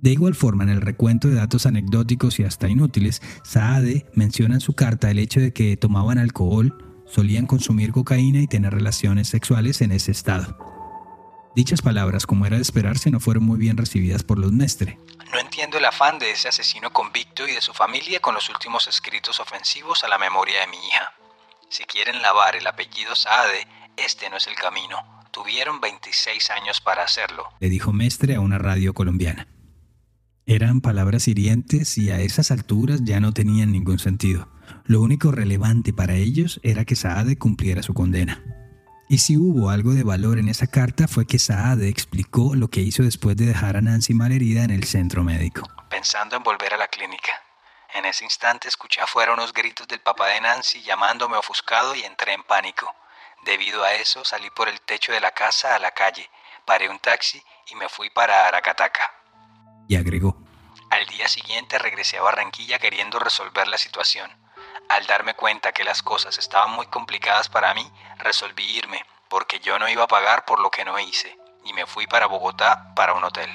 De 0.00 0.10
igual 0.10 0.34
forma, 0.34 0.64
en 0.64 0.70
el 0.70 0.80
recuento 0.80 1.28
de 1.28 1.36
datos 1.36 1.64
anecdóticos 1.64 2.40
y 2.40 2.42
hasta 2.42 2.68
inútiles, 2.68 3.22
Saade 3.44 4.06
menciona 4.14 4.54
en 4.54 4.60
su 4.60 4.72
carta 4.72 5.12
el 5.12 5.20
hecho 5.20 5.38
de 5.38 5.52
que 5.52 5.76
tomaban 5.76 6.18
alcohol, 6.18 6.76
solían 7.06 7.46
consumir 7.46 7.92
cocaína 7.92 8.40
y 8.40 8.48
tener 8.48 8.74
relaciones 8.74 9.28
sexuales 9.28 9.80
en 9.80 9.92
ese 9.92 10.10
estado. 10.10 10.71
Dichas 11.54 11.82
palabras, 11.82 12.24
como 12.24 12.46
era 12.46 12.56
de 12.56 12.62
esperarse, 12.62 13.10
no 13.10 13.20
fueron 13.20 13.44
muy 13.44 13.58
bien 13.58 13.76
recibidas 13.76 14.22
por 14.22 14.38
los 14.38 14.52
Mestre. 14.52 14.98
No 15.32 15.38
entiendo 15.38 15.76
el 15.76 15.84
afán 15.84 16.18
de 16.18 16.30
ese 16.30 16.48
asesino 16.48 16.92
convicto 16.92 17.46
y 17.46 17.52
de 17.52 17.60
su 17.60 17.74
familia 17.74 18.20
con 18.20 18.34
los 18.34 18.48
últimos 18.48 18.88
escritos 18.88 19.38
ofensivos 19.38 20.02
a 20.02 20.08
la 20.08 20.16
memoria 20.16 20.60
de 20.60 20.66
mi 20.68 20.78
hija. 20.78 21.12
Si 21.68 21.84
quieren 21.84 22.22
lavar 22.22 22.56
el 22.56 22.66
apellido 22.66 23.14
Saade, 23.14 23.66
este 23.98 24.30
no 24.30 24.38
es 24.38 24.46
el 24.46 24.54
camino. 24.54 24.96
Tuvieron 25.30 25.80
26 25.80 26.50
años 26.50 26.80
para 26.80 27.04
hacerlo, 27.04 27.48
le 27.60 27.68
dijo 27.68 27.92
Mestre 27.92 28.34
a 28.34 28.40
una 28.40 28.58
radio 28.58 28.94
colombiana. 28.94 29.48
Eran 30.46 30.80
palabras 30.80 31.28
hirientes 31.28 31.96
y 31.98 32.10
a 32.10 32.20
esas 32.20 32.50
alturas 32.50 33.04
ya 33.04 33.20
no 33.20 33.32
tenían 33.32 33.72
ningún 33.72 33.98
sentido. 33.98 34.48
Lo 34.84 35.00
único 35.00 35.32
relevante 35.32 35.92
para 35.92 36.14
ellos 36.14 36.60
era 36.62 36.84
que 36.84 36.96
Saade 36.96 37.36
cumpliera 37.36 37.82
su 37.82 37.94
condena. 37.94 38.61
Y 39.08 39.18
si 39.18 39.36
hubo 39.36 39.70
algo 39.70 39.92
de 39.92 40.04
valor 40.04 40.38
en 40.38 40.48
esa 40.48 40.66
carta 40.66 41.06
fue 41.06 41.26
que 41.26 41.38
Saade 41.38 41.88
explicó 41.88 42.54
lo 42.54 42.68
que 42.68 42.80
hizo 42.80 43.02
después 43.02 43.36
de 43.36 43.46
dejar 43.46 43.76
a 43.76 43.82
Nancy 43.82 44.14
malherida 44.14 44.64
en 44.64 44.70
el 44.70 44.84
centro 44.84 45.22
médico. 45.22 45.68
Pensando 45.90 46.36
en 46.36 46.42
volver 46.42 46.72
a 46.74 46.78
la 46.78 46.88
clínica. 46.88 47.32
En 47.94 48.06
ese 48.06 48.24
instante 48.24 48.68
escuché 48.68 49.02
afuera 49.02 49.34
unos 49.34 49.52
gritos 49.52 49.86
del 49.86 50.00
papá 50.00 50.28
de 50.28 50.40
Nancy 50.40 50.82
llamándome 50.82 51.36
ofuscado 51.36 51.94
y 51.94 52.02
entré 52.02 52.32
en 52.32 52.42
pánico. 52.42 52.94
Debido 53.44 53.84
a 53.84 53.92
eso 53.94 54.24
salí 54.24 54.48
por 54.50 54.68
el 54.68 54.80
techo 54.80 55.12
de 55.12 55.20
la 55.20 55.32
casa 55.32 55.74
a 55.74 55.78
la 55.78 55.90
calle, 55.90 56.30
paré 56.64 56.88
un 56.88 56.98
taxi 56.98 57.42
y 57.70 57.74
me 57.74 57.88
fui 57.88 58.08
para 58.08 58.48
Aracataca. 58.48 59.12
Y 59.88 59.96
agregó. 59.96 60.38
Al 60.88 61.06
día 61.06 61.28
siguiente 61.28 61.78
regresé 61.78 62.18
a 62.18 62.22
Barranquilla 62.22 62.78
queriendo 62.78 63.18
resolver 63.18 63.68
la 63.68 63.78
situación. 63.78 64.30
Al 64.88 65.06
darme 65.06 65.34
cuenta 65.34 65.72
que 65.72 65.84
las 65.84 66.02
cosas 66.02 66.38
estaban 66.38 66.74
muy 66.74 66.86
complicadas 66.86 67.48
para 67.48 67.74
mí, 67.74 67.84
resolví 68.18 68.64
irme, 68.64 69.02
porque 69.28 69.60
yo 69.60 69.78
no 69.78 69.88
iba 69.88 70.04
a 70.04 70.08
pagar 70.08 70.44
por 70.44 70.60
lo 70.60 70.70
que 70.70 70.84
no 70.84 70.98
hice, 70.98 71.36
y 71.64 71.72
me 71.72 71.86
fui 71.86 72.06
para 72.06 72.26
Bogotá 72.26 72.92
para 72.94 73.14
un 73.14 73.24
hotel. 73.24 73.48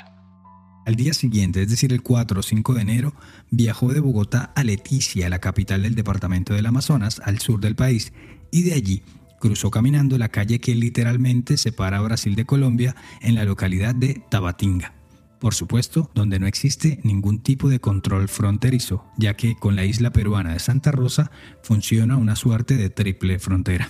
Al 0.86 0.96
día 0.96 1.14
siguiente, 1.14 1.62
es 1.62 1.70
decir, 1.70 1.92
el 1.92 2.02
4 2.02 2.40
o 2.40 2.44
5 2.44 2.74
de 2.74 2.82
enero, 2.82 3.14
viajó 3.50 3.90
de 3.90 4.00
Bogotá 4.00 4.52
a 4.56 4.64
Leticia, 4.64 5.30
la 5.30 5.40
capital 5.40 5.84
del 5.84 5.96
departamento 5.96 6.54
del 6.54 6.66
Amazonas, 6.66 7.22
al 7.26 7.40
sur 7.40 7.60
del 7.60 7.76
país, 7.76 8.14
y 8.52 8.64
de 8.64 8.74
allí 8.74 9.04
cruzó 9.40 9.70
caminando 9.70 10.18
la 10.18 10.30
calle 10.30 10.60
que 10.60 10.74
literalmente 10.74 11.58
separa 11.58 12.02
Brasil 12.02 12.36
de 12.36 12.46
Colombia 12.46 12.96
en 13.22 13.36
la 13.36 13.44
localidad 13.44 13.94
de 13.94 14.24
Tabatinga 14.30 14.97
por 15.40 15.54
supuesto, 15.54 16.10
donde 16.14 16.40
no 16.40 16.48
existe 16.48 17.00
ningún 17.04 17.44
tipo 17.44 17.70
de 17.70 17.80
control 17.80 18.28
fronterizo, 18.28 19.06
ya 19.18 19.36
que 19.36 19.56
con 19.56 19.76
la 19.76 19.84
isla 19.84 20.12
peruana 20.12 20.54
de 20.54 20.60
Santa 20.60 20.92
Rosa 20.92 21.32
funciona 21.64 22.18
una 22.18 22.36
suerte 22.36 22.76
de 22.76 22.90
triple 22.90 23.40
frontera. 23.40 23.90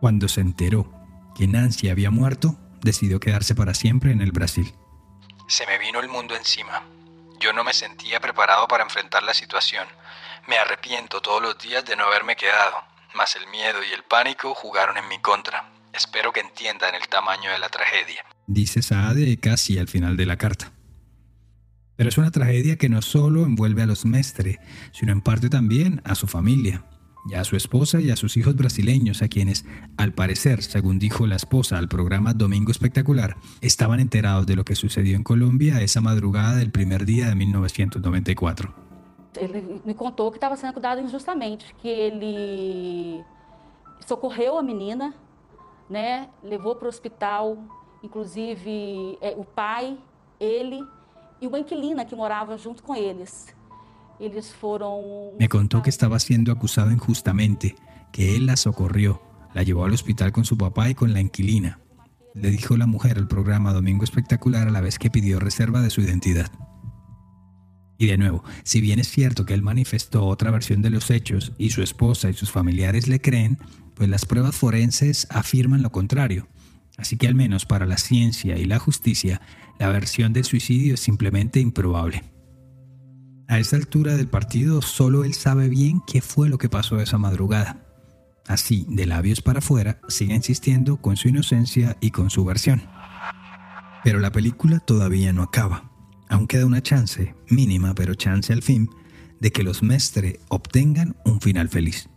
Cuando 0.00 0.28
se 0.28 0.40
enteró 0.40 0.92
que 1.36 1.46
Nancy 1.46 1.88
había 1.88 2.10
muerto, 2.10 2.56
decidió 2.82 3.20
quedarse 3.20 3.54
para 3.54 3.74
siempre 3.74 4.12
en 4.12 4.20
el 4.20 4.32
Brasil. 4.32 4.72
Se 5.48 5.66
me 5.66 5.78
vino 5.78 6.00
el 6.00 6.08
mundo 6.08 6.36
encima. 6.36 6.82
Yo 7.40 7.52
no 7.52 7.64
me 7.64 7.72
sentía 7.72 8.20
preparado 8.20 8.68
para 8.68 8.84
enfrentar 8.84 9.22
la 9.22 9.34
situación. 9.34 9.86
Me 10.46 10.58
arrepiento 10.58 11.20
todos 11.20 11.42
los 11.42 11.58
días 11.58 11.84
de 11.84 11.96
no 11.96 12.04
haberme 12.04 12.36
quedado, 12.36 12.76
mas 13.14 13.36
el 13.36 13.46
miedo 13.48 13.82
y 13.82 13.92
el 13.92 14.04
pánico 14.04 14.54
jugaron 14.54 14.96
en 14.96 15.08
mi 15.08 15.18
contra. 15.18 15.68
Espero 15.92 16.32
que 16.32 16.40
entiendan 16.40 16.94
el 16.94 17.08
tamaño 17.08 17.50
de 17.50 17.58
la 17.58 17.68
tragedia 17.68 18.24
dice 18.52 18.82
Saade 18.82 19.36
casi 19.38 19.78
al 19.78 19.88
final 19.88 20.16
de 20.16 20.26
la 20.26 20.36
carta. 20.36 20.72
Pero 21.96 22.08
es 22.08 22.18
una 22.18 22.30
tragedia 22.30 22.76
que 22.76 22.88
no 22.88 23.02
solo 23.02 23.44
envuelve 23.44 23.82
a 23.82 23.86
los 23.86 24.04
Mestre, 24.04 24.58
sino 24.92 25.12
en 25.12 25.20
parte 25.20 25.48
también 25.48 26.00
a 26.04 26.14
su 26.14 26.26
familia, 26.26 26.84
y 27.24 27.34
a 27.34 27.44
su 27.44 27.56
esposa 27.56 28.00
y 28.00 28.10
a 28.10 28.16
sus 28.16 28.36
hijos 28.36 28.56
brasileños, 28.56 29.22
a 29.22 29.28
quienes, 29.28 29.64
al 29.96 30.12
parecer, 30.12 30.62
según 30.62 30.98
dijo 30.98 31.26
la 31.26 31.36
esposa 31.36 31.78
al 31.78 31.88
programa 31.88 32.34
Domingo 32.34 32.72
Espectacular, 32.72 33.36
estaban 33.60 34.00
enterados 34.00 34.46
de 34.46 34.56
lo 34.56 34.64
que 34.64 34.74
sucedió 34.74 35.16
en 35.16 35.22
Colombia 35.22 35.80
esa 35.82 36.00
madrugada 36.00 36.56
del 36.56 36.70
primer 36.70 37.04
día 37.04 37.28
de 37.28 37.34
1994. 37.36 38.74
Ele 39.40 39.80
me 39.86 39.94
contou 39.94 40.30
que 40.30 40.36
estava 40.36 40.58
sendo 40.58 40.74
cuidado 40.74 41.00
injustamente, 41.00 41.64
que 41.80 41.88
ele 41.88 43.24
socorreu 44.06 44.58
a 44.58 44.62
menina, 44.62 45.14
né, 45.88 46.28
levou 46.42 46.76
para 46.76 46.84
o 46.84 46.90
hospital, 46.90 47.56
inclusive 48.02 49.18
é, 49.20 49.34
o 49.36 49.44
pai, 49.44 49.98
ele 50.40 50.80
e 51.40 51.46
uma 51.46 51.58
inquilina 51.58 52.04
que 52.04 52.14
morava 52.14 52.56
junto 52.56 52.82
com 52.82 52.94
eles. 52.94 53.54
Eles 54.20 54.52
foram. 54.52 55.32
Me 55.38 55.48
contó 55.48 55.82
que 55.82 55.90
estaba 55.90 56.18
siendo 56.18 56.52
acusado 56.52 56.90
injustamente, 56.92 57.74
que 58.12 58.36
él 58.36 58.46
la 58.46 58.56
socorrió, 58.56 59.20
la 59.54 59.62
llevó 59.62 59.84
al 59.84 59.92
hospital 59.92 60.32
con 60.32 60.44
su 60.44 60.56
papá 60.56 60.88
y 60.90 60.94
con 60.94 61.12
la 61.12 61.20
inquilina. 61.20 61.80
Le 62.34 62.50
dijo 62.50 62.76
la 62.76 62.86
mujer 62.86 63.18
al 63.18 63.28
programa 63.28 63.72
Domingo 63.72 64.04
Espectacular 64.04 64.68
a 64.68 64.70
la 64.70 64.80
vez 64.80 64.98
que 64.98 65.10
pidió 65.10 65.38
reserva 65.38 65.80
de 65.80 65.90
su 65.90 66.00
identidad. 66.00 66.50
Y 67.98 68.06
de 68.06 68.16
nuevo, 68.18 68.42
si 68.64 68.80
bien 68.80 68.98
es 68.98 69.08
cierto 69.08 69.44
que 69.44 69.54
él 69.54 69.62
manifestó 69.62 70.26
otra 70.26 70.50
versión 70.50 70.82
de 70.82 70.90
los 70.90 71.10
hechos 71.10 71.52
y 71.58 71.70
su 71.70 71.82
esposa 71.82 72.30
y 72.30 72.34
sus 72.34 72.50
familiares 72.50 73.06
le 73.06 73.20
creen, 73.20 73.58
pues 73.94 74.08
las 74.08 74.24
pruebas 74.24 74.56
forenses 74.56 75.26
afirman 75.30 75.82
lo 75.82 75.92
contrario. 75.92 76.48
Así 77.02 77.16
que 77.16 77.26
al 77.26 77.34
menos 77.34 77.66
para 77.66 77.84
la 77.84 77.96
ciencia 77.96 78.56
y 78.58 78.64
la 78.64 78.78
justicia, 78.78 79.40
la 79.80 79.88
versión 79.88 80.32
del 80.32 80.44
suicidio 80.44 80.94
es 80.94 81.00
simplemente 81.00 81.58
improbable. 81.58 82.22
A 83.48 83.58
esta 83.58 83.74
altura 83.74 84.16
del 84.16 84.28
partido, 84.28 84.82
solo 84.82 85.24
él 85.24 85.34
sabe 85.34 85.68
bien 85.68 86.00
qué 86.06 86.20
fue 86.20 86.48
lo 86.48 86.58
que 86.58 86.68
pasó 86.68 87.00
esa 87.00 87.18
madrugada. 87.18 87.84
Así, 88.46 88.86
de 88.88 89.06
labios 89.06 89.42
para 89.42 89.58
afuera, 89.58 90.00
sigue 90.06 90.36
insistiendo 90.36 90.98
con 90.98 91.16
su 91.16 91.26
inocencia 91.26 91.96
y 92.00 92.12
con 92.12 92.30
su 92.30 92.44
versión. 92.44 92.84
Pero 94.04 94.20
la 94.20 94.30
película 94.30 94.78
todavía 94.78 95.32
no 95.32 95.42
acaba. 95.42 95.90
Aún 96.28 96.46
queda 96.46 96.66
una 96.66 96.84
chance, 96.84 97.34
mínima 97.48 97.96
pero 97.96 98.14
chance 98.14 98.52
al 98.52 98.62
fin, 98.62 98.88
de 99.40 99.50
que 99.50 99.64
los 99.64 99.82
Mestre 99.82 100.38
obtengan 100.50 101.16
un 101.24 101.40
final 101.40 101.68
feliz. 101.68 102.08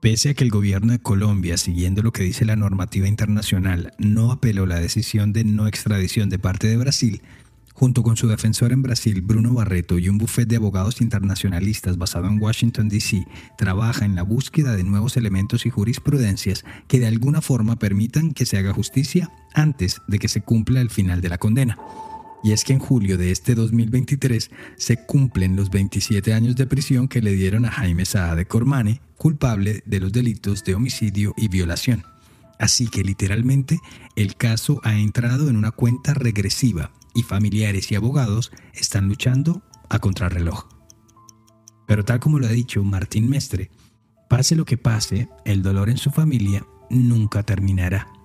Pese 0.00 0.30
a 0.30 0.34
que 0.34 0.44
el 0.44 0.50
gobierno 0.50 0.92
de 0.92 0.98
Colombia, 0.98 1.56
siguiendo 1.56 2.02
lo 2.02 2.12
que 2.12 2.22
dice 2.22 2.44
la 2.44 2.54
normativa 2.54 3.08
internacional, 3.08 3.92
no 3.98 4.30
apeló 4.30 4.66
la 4.66 4.78
decisión 4.78 5.32
de 5.32 5.44
no 5.44 5.66
extradición 5.66 6.28
de 6.28 6.38
parte 6.38 6.66
de 6.66 6.76
Brasil, 6.76 7.22
junto 7.72 8.02
con 8.02 8.16
su 8.16 8.28
defensor 8.28 8.72
en 8.72 8.82
Brasil, 8.82 9.22
Bruno 9.22 9.54
Barreto, 9.54 9.98
y 9.98 10.08
un 10.08 10.18
bufete 10.18 10.50
de 10.50 10.56
abogados 10.56 11.00
internacionalistas 11.00 11.96
basado 11.96 12.26
en 12.26 12.40
Washington, 12.40 12.88
D.C., 12.88 13.26
trabaja 13.56 14.04
en 14.04 14.14
la 14.14 14.22
búsqueda 14.22 14.76
de 14.76 14.84
nuevos 14.84 15.16
elementos 15.16 15.66
y 15.66 15.70
jurisprudencias 15.70 16.64
que 16.88 17.00
de 17.00 17.06
alguna 17.06 17.40
forma 17.40 17.76
permitan 17.76 18.32
que 18.32 18.46
se 18.46 18.58
haga 18.58 18.72
justicia 18.72 19.30
antes 19.54 20.00
de 20.08 20.18
que 20.18 20.28
se 20.28 20.42
cumpla 20.42 20.82
el 20.82 20.90
final 20.90 21.20
de 21.20 21.28
la 21.30 21.38
condena. 21.38 21.78
Y 22.42 22.52
es 22.52 22.64
que 22.64 22.72
en 22.72 22.78
julio 22.78 23.18
de 23.18 23.32
este 23.32 23.54
2023 23.54 24.50
se 24.76 25.04
cumplen 25.04 25.56
los 25.56 25.70
27 25.70 26.32
años 26.32 26.56
de 26.56 26.66
prisión 26.66 27.08
que 27.08 27.22
le 27.22 27.32
dieron 27.32 27.64
a 27.64 27.70
Jaime 27.70 28.04
Saá 28.04 28.34
de 28.34 28.46
Cormane, 28.46 29.00
culpable 29.16 29.82
de 29.86 30.00
los 30.00 30.12
delitos 30.12 30.62
de 30.64 30.74
homicidio 30.74 31.34
y 31.36 31.48
violación. 31.48 32.04
Así 32.58 32.88
que 32.88 33.02
literalmente 33.02 33.80
el 34.14 34.36
caso 34.36 34.80
ha 34.84 34.94
entrado 34.94 35.48
en 35.48 35.56
una 35.56 35.72
cuenta 35.72 36.14
regresiva 36.14 36.92
y 37.14 37.22
familiares 37.22 37.90
y 37.90 37.94
abogados 37.96 38.52
están 38.74 39.08
luchando 39.08 39.62
a 39.88 39.98
contrarreloj. 39.98 40.66
Pero 41.86 42.04
tal 42.04 42.20
como 42.20 42.38
lo 42.38 42.46
ha 42.46 42.50
dicho 42.50 42.82
Martín 42.82 43.28
Mestre, 43.28 43.70
pase 44.28 44.56
lo 44.56 44.64
que 44.64 44.78
pase, 44.78 45.28
el 45.44 45.62
dolor 45.62 45.90
en 45.90 45.98
su 45.98 46.10
familia 46.10 46.64
nunca 46.90 47.42
terminará 47.42 48.15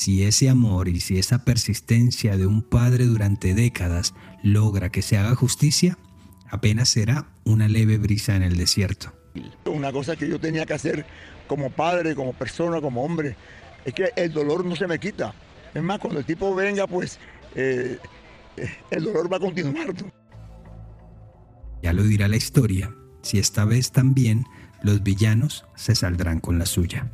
si 0.00 0.24
ese 0.24 0.48
amor 0.48 0.88
y 0.88 0.98
si 0.98 1.18
esa 1.18 1.44
persistencia 1.44 2.38
de 2.38 2.46
un 2.46 2.62
padre 2.62 3.04
durante 3.04 3.52
décadas 3.52 4.14
logra 4.42 4.88
que 4.88 5.02
se 5.02 5.18
haga 5.18 5.34
justicia, 5.34 5.98
apenas 6.48 6.88
será 6.88 7.28
una 7.44 7.68
leve 7.68 7.98
brisa 7.98 8.34
en 8.34 8.42
el 8.42 8.56
desierto. 8.56 9.12
Una 9.66 9.92
cosa 9.92 10.16
que 10.16 10.26
yo 10.26 10.40
tenía 10.40 10.64
que 10.64 10.72
hacer 10.72 11.04
como 11.46 11.68
padre, 11.68 12.14
como 12.14 12.32
persona, 12.32 12.80
como 12.80 13.04
hombre, 13.04 13.36
es 13.84 13.92
que 13.92 14.08
el 14.16 14.32
dolor 14.32 14.64
no 14.64 14.74
se 14.74 14.86
me 14.86 14.98
quita. 14.98 15.34
Es 15.74 15.82
más, 15.82 15.98
cuando 15.98 16.20
el 16.20 16.24
tipo 16.24 16.54
venga, 16.54 16.86
pues 16.86 17.18
eh, 17.54 17.98
eh, 18.56 18.70
el 18.90 19.04
dolor 19.04 19.30
va 19.30 19.36
a 19.36 19.40
continuar. 19.40 19.92
Ya 21.82 21.92
lo 21.92 22.04
dirá 22.04 22.26
la 22.26 22.36
historia, 22.36 22.90
si 23.20 23.38
esta 23.38 23.66
vez 23.66 23.92
también 23.92 24.46
los 24.82 25.02
villanos 25.02 25.66
se 25.76 25.94
saldrán 25.94 26.40
con 26.40 26.58
la 26.58 26.64
suya. 26.64 27.12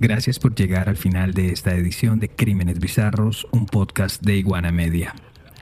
Gracias 0.00 0.38
por 0.38 0.54
llegar 0.54 0.88
al 0.88 0.96
final 0.96 1.34
de 1.34 1.50
esta 1.50 1.74
edición 1.74 2.20
de 2.20 2.28
Crímenes 2.28 2.78
Bizarros, 2.78 3.48
un 3.50 3.66
podcast 3.66 4.22
de 4.22 4.36
Iguana 4.36 4.70
Media. 4.70 5.12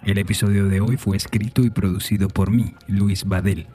El 0.05 0.19
episodio 0.19 0.67
de 0.67 0.83
hoy 0.83 0.99
fue 0.99 1.17
escrito 1.17 1.63
y 1.63 1.71
producido 1.71 2.29
por 2.29 2.51
mí, 2.51 2.75
Luis 2.87 3.25
Badel. 3.25 3.67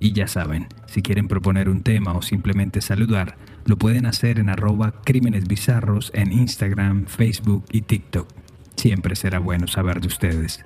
Y 0.00 0.12
ya 0.12 0.26
saben, 0.26 0.66
si 0.84 1.00
quieren 1.00 1.28
proponer 1.28 1.70
un 1.70 1.82
tema 1.82 2.12
o 2.12 2.20
simplemente 2.20 2.82
saludar, 2.82 3.38
lo 3.64 3.78
pueden 3.78 4.04
hacer 4.04 4.38
en 4.38 4.50
arroba 4.50 4.92
Crímenes 5.02 5.48
Bizarros 5.48 6.10
en 6.14 6.30
Instagram, 6.30 7.06
Facebook 7.06 7.64
y 7.72 7.80
TikTok. 7.80 8.28
Siempre 8.76 9.16
será 9.16 9.38
bueno 9.38 9.66
saber 9.66 10.02
de 10.02 10.08
ustedes. 10.08 10.60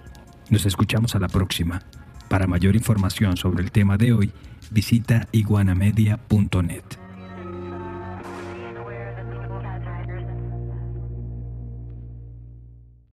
Nos 0.50 0.66
escuchamos 0.66 1.14
a 1.14 1.20
la 1.20 1.28
próxima. 1.28 1.82
Para 2.28 2.48
mayor 2.48 2.74
información 2.74 3.37
sobre 3.37 3.62
el 3.62 3.70
tema 3.70 3.96
de 3.96 4.12
hoy, 4.12 4.32
visita 4.72 5.28
iguanamedia.net. 5.30 7.06